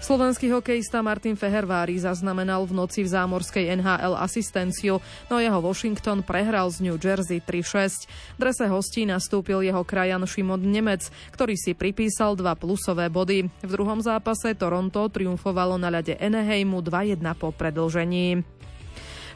Slovenský 0.00 0.48
hokejista 0.48 1.04
Martin 1.04 1.36
Fehervári 1.36 2.00
zaznamenal 2.00 2.64
v 2.64 2.72
noci 2.72 3.04
v 3.04 3.12
zámorskej 3.12 3.76
NHL 3.76 4.16
asistenciu, 4.16 5.04
no 5.28 5.36
jeho 5.36 5.60
Washington 5.60 6.24
prehral 6.24 6.72
z 6.72 6.88
New 6.88 6.96
Jersey 6.96 7.44
3-6. 7.44 8.08
V 8.08 8.38
drese 8.40 8.64
hostí 8.72 9.04
nastúpil 9.04 9.60
jeho 9.60 9.84
krajan 9.84 10.24
Šimon 10.24 10.64
Nemec, 10.64 11.12
ktorý 11.36 11.60
si 11.60 11.76
pripísal 11.76 12.40
dva 12.40 12.56
plusové 12.56 13.12
body. 13.12 13.52
V 13.60 13.68
druhom 13.68 14.00
zápase 14.00 14.56
Toronto 14.56 15.12
triumfovalo 15.12 15.76
na 15.76 15.92
ľade 15.92 16.16
Eneheimu 16.16 16.80
2-1 16.80 17.20
po 17.36 17.52
predlžení. 17.52 18.40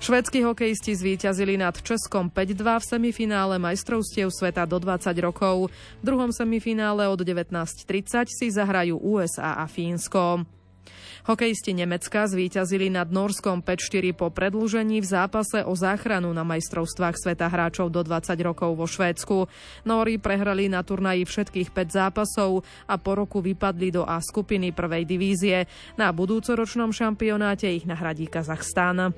Švedskí 0.04 0.44
hokejisti 0.44 0.92
zvíťazili 0.92 1.56
nad 1.56 1.80
Českom 1.80 2.28
5-2 2.28 2.60
v 2.60 2.84
semifinále 2.84 3.56
majstrovstiev 3.56 4.28
sveta 4.28 4.68
do 4.68 4.76
20 4.76 5.16
rokov. 5.24 5.72
V 5.72 6.04
druhom 6.04 6.28
semifinále 6.28 7.08
od 7.08 7.24
19.30 7.24 8.28
si 8.28 8.52
zahrajú 8.52 9.00
USA 9.00 9.56
a 9.56 9.64
Fínsko. 9.64 10.44
Hokejisti 11.24 11.72
Nemecka 11.72 12.28
zvíťazili 12.28 12.92
nad 12.92 13.08
Norskom 13.08 13.64
5-4 13.64 14.12
po 14.12 14.28
predlžení 14.28 15.00
v 15.00 15.08
zápase 15.08 15.64
o 15.64 15.72
záchranu 15.72 16.36
na 16.36 16.44
majstrovstvách 16.44 17.16
sveta 17.16 17.48
hráčov 17.48 17.88
do 17.88 18.04
20 18.04 18.36
rokov 18.44 18.76
vo 18.76 18.84
Švédsku. 18.84 19.48
Nóri 19.88 20.20
prehrali 20.20 20.68
na 20.68 20.84
turnaji 20.84 21.24
všetkých 21.24 21.72
5 21.72 21.96
zápasov 21.96 22.60
a 22.84 23.00
po 23.00 23.16
roku 23.16 23.40
vypadli 23.40 23.88
do 23.88 24.04
A 24.04 24.20
skupiny 24.20 24.76
prvej 24.76 25.08
divízie. 25.08 25.64
Na 25.96 26.12
budúcoročnom 26.12 26.92
šampionáte 26.92 27.72
ich 27.72 27.88
nahradí 27.88 28.28
Kazachstán. 28.28 29.16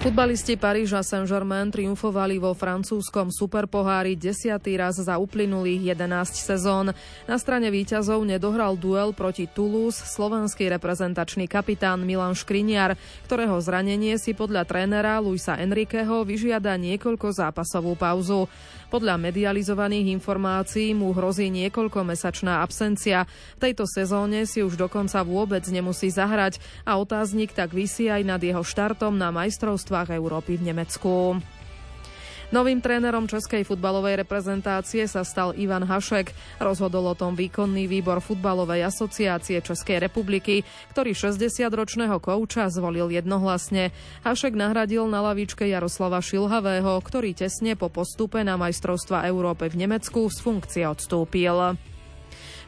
Futbalisti 0.00 0.56
Paríža 0.56 1.04
Saint-Germain 1.04 1.68
triumfovali 1.68 2.40
vo 2.40 2.56
francúzskom 2.56 3.28
superpohári 3.28 4.16
desiatý 4.16 4.80
raz 4.80 4.96
za 4.96 5.20
uplynulých 5.20 5.92
11 5.92 6.40
sezón. 6.40 6.96
Na 7.28 7.36
strane 7.36 7.68
víťazov 7.68 8.24
nedohral 8.24 8.80
duel 8.80 9.12
proti 9.12 9.44
Toulouse 9.44 10.00
slovenský 10.00 10.72
reprezentačný 10.72 11.44
kapitán 11.44 12.00
Milan 12.08 12.32
Škriniar, 12.32 12.96
ktorého 13.28 13.60
zranenie 13.60 14.16
si 14.16 14.32
podľa 14.32 14.64
trénera 14.64 15.20
Luisa 15.20 15.60
Enriqueho 15.60 16.24
vyžiada 16.24 16.80
niekoľko 16.80 17.36
zápasovú 17.36 17.92
pauzu. 17.92 18.48
Podľa 18.90 19.22
medializovaných 19.22 20.10
informácií 20.18 20.98
mu 20.98 21.14
hrozí 21.14 21.46
niekoľkomesačná 21.46 22.58
absencia. 22.58 23.22
V 23.54 23.70
tejto 23.70 23.86
sezóne 23.86 24.50
si 24.50 24.66
už 24.66 24.74
dokonca 24.74 25.22
vôbec 25.22 25.62
nemusí 25.70 26.10
zahrať 26.10 26.58
a 26.82 26.98
otáznik 26.98 27.54
tak 27.54 27.70
vysí 27.70 28.10
aj 28.10 28.26
nad 28.26 28.42
jeho 28.42 28.66
štartom 28.66 29.14
na 29.14 29.30
majstrovstvách 29.30 30.10
Európy 30.10 30.58
v 30.58 30.74
Nemecku. 30.74 31.38
Novým 32.50 32.82
trénerom 32.82 33.30
českej 33.30 33.62
futbalovej 33.62 34.26
reprezentácie 34.26 35.06
sa 35.06 35.22
stal 35.22 35.54
Ivan 35.54 35.86
Hašek. 35.86 36.34
Rozhodol 36.58 37.14
o 37.14 37.14
tom 37.14 37.38
výkonný 37.38 37.86
výbor 37.86 38.18
Futbalovej 38.18 38.90
asociácie 38.90 39.62
Českej 39.62 40.02
republiky, 40.02 40.66
ktorý 40.90 41.14
60-ročného 41.14 42.18
kouča 42.18 42.66
zvolil 42.66 43.14
jednohlasne. 43.14 43.94
Hašek 44.26 44.58
nahradil 44.58 45.06
na 45.06 45.22
lavičke 45.30 45.62
Jaroslava 45.62 46.18
Šilhavého, 46.18 46.98
ktorý 46.98 47.38
tesne 47.38 47.78
po 47.78 47.86
postupe 47.86 48.42
na 48.42 48.58
majstrovstva 48.58 49.30
Európy 49.30 49.70
v 49.70 49.86
Nemecku 49.86 50.26
z 50.26 50.42
funkcie 50.42 50.82
odstúpil. 50.90 51.78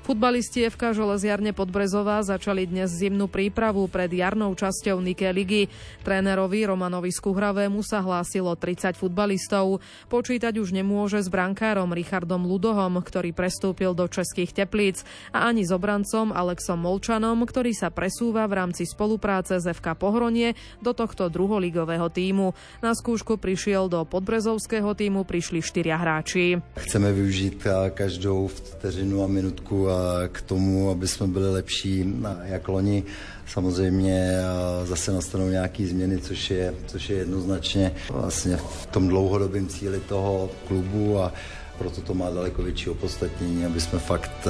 Futbalisti 0.02 0.66
FK 0.66 0.98
Železiarne 0.98 1.54
Podbrezová 1.54 2.26
začali 2.26 2.66
dnes 2.66 2.90
zimnú 2.90 3.30
prípravu 3.30 3.86
pred 3.86 4.10
jarnou 4.10 4.50
časťou 4.50 4.98
Nike 4.98 5.30
ligy. 5.30 5.70
Trénerovi 6.02 6.66
Romanovi 6.66 7.14
Skuhravému 7.14 7.86
sa 7.86 8.02
hlásilo 8.02 8.50
30 8.58 8.98
futbalistov. 8.98 9.78
Počítať 10.10 10.58
už 10.58 10.74
nemôže 10.74 11.22
s 11.22 11.30
brankárom 11.30 11.94
Richardom 11.94 12.42
Ludohom, 12.42 12.98
ktorý 12.98 13.30
prestúpil 13.30 13.94
do 13.94 14.10
českých 14.10 14.66
teplíc 14.66 15.06
a 15.30 15.46
ani 15.46 15.62
s 15.62 15.70
obrancom 15.70 16.34
Alexom 16.34 16.82
Molčanom, 16.82 17.38
ktorý 17.46 17.70
sa 17.70 17.94
presúva 17.94 18.50
v 18.50 18.58
rámci 18.58 18.90
spolupráce 18.90 19.62
s 19.62 19.70
FK 19.70 19.94
Pohronie 19.94 20.58
do 20.82 20.98
tohto 20.98 21.30
druholigového 21.30 22.10
týmu. 22.10 22.58
Na 22.82 22.98
skúšku 22.98 23.38
prišiel 23.38 23.86
do 23.86 24.02
podbrezovského 24.02 24.98
týmu 24.98 25.22
prišli 25.22 25.62
štyria 25.62 25.94
hráči. 25.94 26.58
Chceme 26.74 27.14
využiť 27.14 27.62
každou 27.94 28.50
vteřinu 28.50 29.22
a 29.22 29.30
minutku 29.30 29.91
k 30.32 30.42
tomu, 30.42 30.90
aby 30.90 31.08
jsme 31.08 31.26
byli 31.26 31.52
lepší 31.52 32.14
jak 32.42 32.68
loni. 32.68 33.04
Samozřejmě 33.46 34.38
zase 34.84 35.12
nastanou 35.12 35.48
nějaké 35.48 35.86
změny, 35.86 36.18
což 36.18 36.50
je, 36.50 36.74
což 36.86 37.10
je 37.10 37.16
jednoznačně 37.16 37.92
vlastně 38.10 38.56
v 38.56 38.86
tom 38.86 39.08
dlouhodobém 39.08 39.66
cíli 39.66 40.00
toho 40.00 40.50
klubu 40.68 41.18
a 41.20 41.32
proto 41.78 42.00
to 42.00 42.14
má 42.14 42.30
daleko 42.30 42.62
větší 42.62 42.90
opodstatnění, 42.90 43.66
aby 43.66 43.80
jsme 43.80 43.98
fakt 43.98 44.48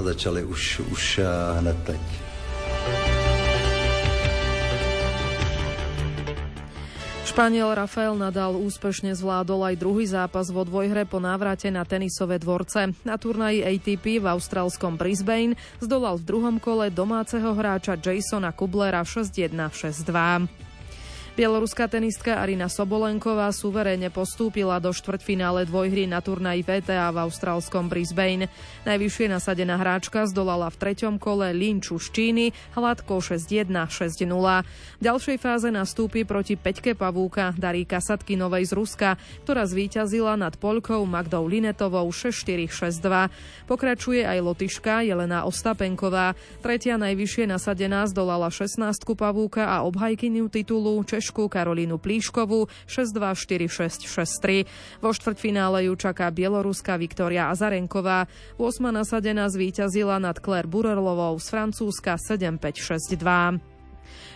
začali 0.00 0.44
už, 0.44 0.80
už 0.80 1.20
hned 1.58 1.76
teď. 1.86 2.00
Španiel 7.34 7.74
Rafael 7.74 8.14
Nadal 8.14 8.54
úspešne 8.54 9.10
zvládol 9.10 9.66
aj 9.66 9.82
druhý 9.82 10.06
zápas 10.06 10.54
vo 10.54 10.62
dvojhre 10.62 11.02
po 11.02 11.18
návrate 11.18 11.66
na 11.66 11.82
tenisové 11.82 12.38
dvorce. 12.38 12.94
Na 13.02 13.18
turnaji 13.18 13.58
ATP 13.58 14.22
v 14.22 14.30
austrálskom 14.30 14.94
Brisbane 14.94 15.58
zdolal 15.82 16.22
v 16.22 16.30
druhom 16.30 16.62
kole 16.62 16.94
domáceho 16.94 17.50
hráča 17.50 17.98
Jasona 17.98 18.54
Kublera 18.54 19.02
6-1, 19.02 19.50
6-2. 19.50 20.63
Bieloruská 21.34 21.90
tenistka 21.90 22.38
Arina 22.38 22.70
Sobolenková 22.70 23.50
suverénne 23.50 24.06
postúpila 24.06 24.78
do 24.78 24.94
štvrťfinále 24.94 25.66
dvojhry 25.66 26.06
na 26.06 26.22
turnaji 26.22 26.62
VTA 26.62 27.10
v 27.10 27.26
austrálskom 27.26 27.90
Brisbane. 27.90 28.46
Najvyššie 28.86 29.34
nasadená 29.34 29.74
hráčka 29.74 30.30
zdolala 30.30 30.70
v 30.70 30.78
treťom 30.78 31.18
kole 31.18 31.50
Linču 31.50 31.98
z 31.98 32.06
Číny 32.14 32.46
hladko 32.78 33.18
6-1, 33.18 33.66
6-0. 33.66 34.30
V 34.30 35.02
ďalšej 35.02 35.36
fáze 35.42 35.74
nastúpi 35.74 36.22
proti 36.22 36.54
Peťke 36.54 36.94
Pavúka 36.94 37.50
Daríka 37.58 37.98
Sadkinovej 37.98 38.70
z 38.70 38.72
Ruska, 38.78 39.10
ktorá 39.42 39.66
zvíťazila 39.66 40.38
nad 40.38 40.54
Polkou 40.54 41.02
Magdou 41.02 41.50
Linetovou 41.50 42.06
6-4, 42.14 42.70
6-2. 42.70 43.66
Pokračuje 43.66 44.22
aj 44.22 44.38
Lotyška 44.38 45.02
Jelena 45.02 45.50
Ostapenková. 45.50 46.38
Tretia 46.62 46.94
najvyššie 46.94 47.50
nasadená 47.50 48.06
zdolala 48.06 48.54
16 48.54 48.86
Pavúka 49.18 49.66
a 49.66 49.82
obhajkyniu 49.82 50.46
titulu 50.46 51.02
Češ 51.02 51.23
Češku 51.24 51.48
Karolínu 51.48 51.96
Plíškovú 51.96 52.68
6-2, 52.84 53.32
4-6, 53.64 54.04
6-3. 54.12 54.68
Vo 55.00 55.08
štvrťfinále 55.16 55.88
ju 55.88 55.96
čaká 55.96 56.28
bieloruská 56.28 57.00
Viktória 57.00 57.48
Azarenková. 57.48 58.28
8. 58.60 58.92
nasadená 58.92 59.48
zvíťazila 59.48 60.20
nad 60.20 60.36
Claire 60.36 60.68
Burerlovou 60.68 61.40
z 61.40 61.48
Francúzska 61.48 62.20
7-5-6-2. 62.20 63.73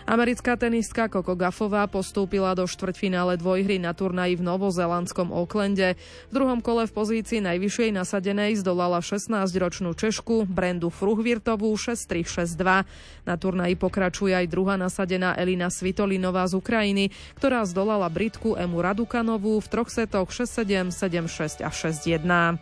Americká 0.09 0.57
tenistka 0.57 1.05
Coco 1.13 1.37
Gaffová 1.37 1.85
postúpila 1.85 2.57
do 2.57 2.65
štvrťfinále 2.65 3.37
dvojhry 3.37 3.77
na 3.77 3.93
turnaji 3.93 4.41
v 4.41 4.47
novozelandskom 4.49 5.29
Oaklande. 5.29 6.01
V 6.29 6.33
druhom 6.33 6.65
kole 6.65 6.89
v 6.89 6.97
pozícii 6.97 7.45
najvyššej 7.45 7.93
nasadenej 7.93 8.57
zdolala 8.57 9.05
16-ročnú 9.05 9.93
Češku 9.93 10.49
Brendu 10.49 10.89
Fruhvirtovú 10.89 11.69
6-3-6-2. 11.77 12.89
Na 13.29 13.35
turnaji 13.37 13.77
pokračuje 13.77 14.33
aj 14.33 14.49
druhá 14.49 14.81
nasadená 14.81 15.37
Elina 15.37 15.69
Svitolinová 15.69 16.49
z 16.49 16.57
Ukrajiny, 16.57 17.13
ktorá 17.37 17.69
zdolala 17.69 18.09
Britku 18.09 18.57
Emu 18.57 18.81
Radukanovú 18.81 19.61
v 19.61 19.69
troch 19.69 19.93
setoch 19.93 20.33
6-7, 20.33 20.89
7-6 20.89 21.61
a 21.61 21.69
6-1. 21.69 22.57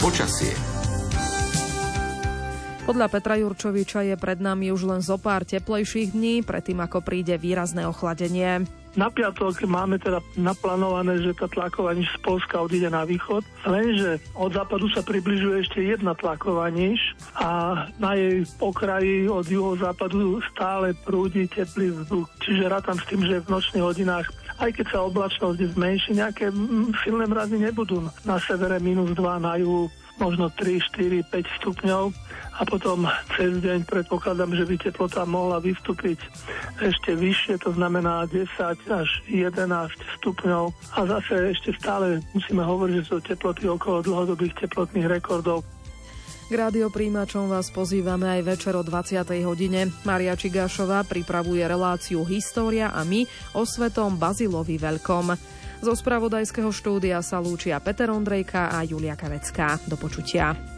Počasie 0.00 0.71
podľa 2.82 3.06
Petra 3.08 3.38
Jurčoviča 3.38 4.02
je 4.04 4.16
pred 4.18 4.42
nami 4.42 4.74
už 4.74 4.84
len 4.84 5.00
zo 5.00 5.16
pár 5.16 5.46
teplejších 5.46 6.12
dní, 6.12 6.42
predtým 6.42 6.82
ako 6.82 7.00
príde 7.00 7.38
výrazné 7.38 7.86
ochladenie. 7.86 8.66
Na 8.92 9.08
piatok 9.08 9.64
máme 9.64 9.96
teda 9.96 10.20
naplánované, 10.36 11.16
že 11.24 11.32
tá 11.32 11.48
tlaková 11.48 11.96
niž 11.96 12.12
z 12.12 12.18
Polska 12.20 12.60
odíde 12.60 12.92
na 12.92 13.08
východ, 13.08 13.40
lenže 13.64 14.20
od 14.36 14.52
západu 14.52 14.84
sa 14.92 15.00
približuje 15.00 15.64
ešte 15.64 15.80
jedna 15.80 16.12
tlaková 16.12 16.68
niž 16.68 17.00
a 17.40 17.88
na 17.96 18.12
jej 18.12 18.44
pokraji 18.60 19.32
od 19.32 19.48
juhozápadu 19.48 20.44
stále 20.52 20.92
prúdi 21.08 21.48
teplý 21.48 22.04
vzduch. 22.04 22.28
Čiže 22.44 22.68
rátam 22.68 23.00
s 23.00 23.08
tým, 23.08 23.24
že 23.24 23.40
v 23.40 23.48
nočných 23.48 23.84
hodinách 23.84 24.28
aj 24.60 24.70
keď 24.78 24.86
sa 24.94 24.98
oblačnosť 25.08 25.74
zmenší, 25.74 26.10
nejaké 26.14 26.54
silné 27.02 27.24
mrazy 27.26 27.58
nebudú. 27.58 28.06
Na 28.22 28.38
severe 28.38 28.78
minus 28.78 29.10
2, 29.16 29.42
na 29.42 29.58
juhu 29.58 29.90
možno 30.22 30.46
3, 30.54 30.78
4, 30.94 31.26
5 31.26 31.58
stupňov 31.58 32.04
a 32.54 32.62
potom 32.62 33.10
cez 33.34 33.58
deň 33.58 33.82
predpokladám, 33.90 34.54
že 34.54 34.62
by 34.62 34.74
teplota 34.78 35.26
mohla 35.26 35.58
vystúpiť 35.58 36.22
ešte 36.78 37.18
vyššie, 37.18 37.58
to 37.58 37.74
znamená 37.74 38.30
10 38.30 38.46
až 38.86 39.08
11 39.26 39.58
stupňov 40.22 40.70
a 40.94 40.98
zase 41.10 41.50
ešte 41.50 41.74
stále 41.74 42.22
musíme 42.30 42.62
hovoriť, 42.62 42.94
že 43.02 43.08
sú 43.10 43.18
teploty 43.18 43.66
okolo 43.66 44.06
dlhodobých 44.06 44.62
teplotných 44.62 45.10
rekordov. 45.10 45.66
K 46.52 46.60
radiopríjimačom 46.60 47.48
vás 47.48 47.72
pozývame 47.72 48.28
aj 48.28 48.40
večer 48.44 48.76
o 48.76 48.84
20. 48.84 49.24
hodine. 49.48 49.88
Maria 50.04 50.36
Čigášová 50.36 51.00
pripravuje 51.08 51.64
reláciu 51.64 52.28
História 52.28 52.92
a 52.92 53.00
my 53.08 53.24
o 53.56 53.64
svetom 53.64 54.20
Bazilovi 54.20 54.76
Veľkom. 54.76 55.32
Zo 55.82 55.98
spravodajského 55.98 56.70
štúdia 56.70 57.18
sa 57.26 57.42
lúčia 57.42 57.82
Peter 57.82 58.06
Ondrejka 58.14 58.70
a 58.70 58.86
Julia 58.86 59.18
Kavecká. 59.18 59.82
Do 59.90 59.98
počutia. 59.98 60.71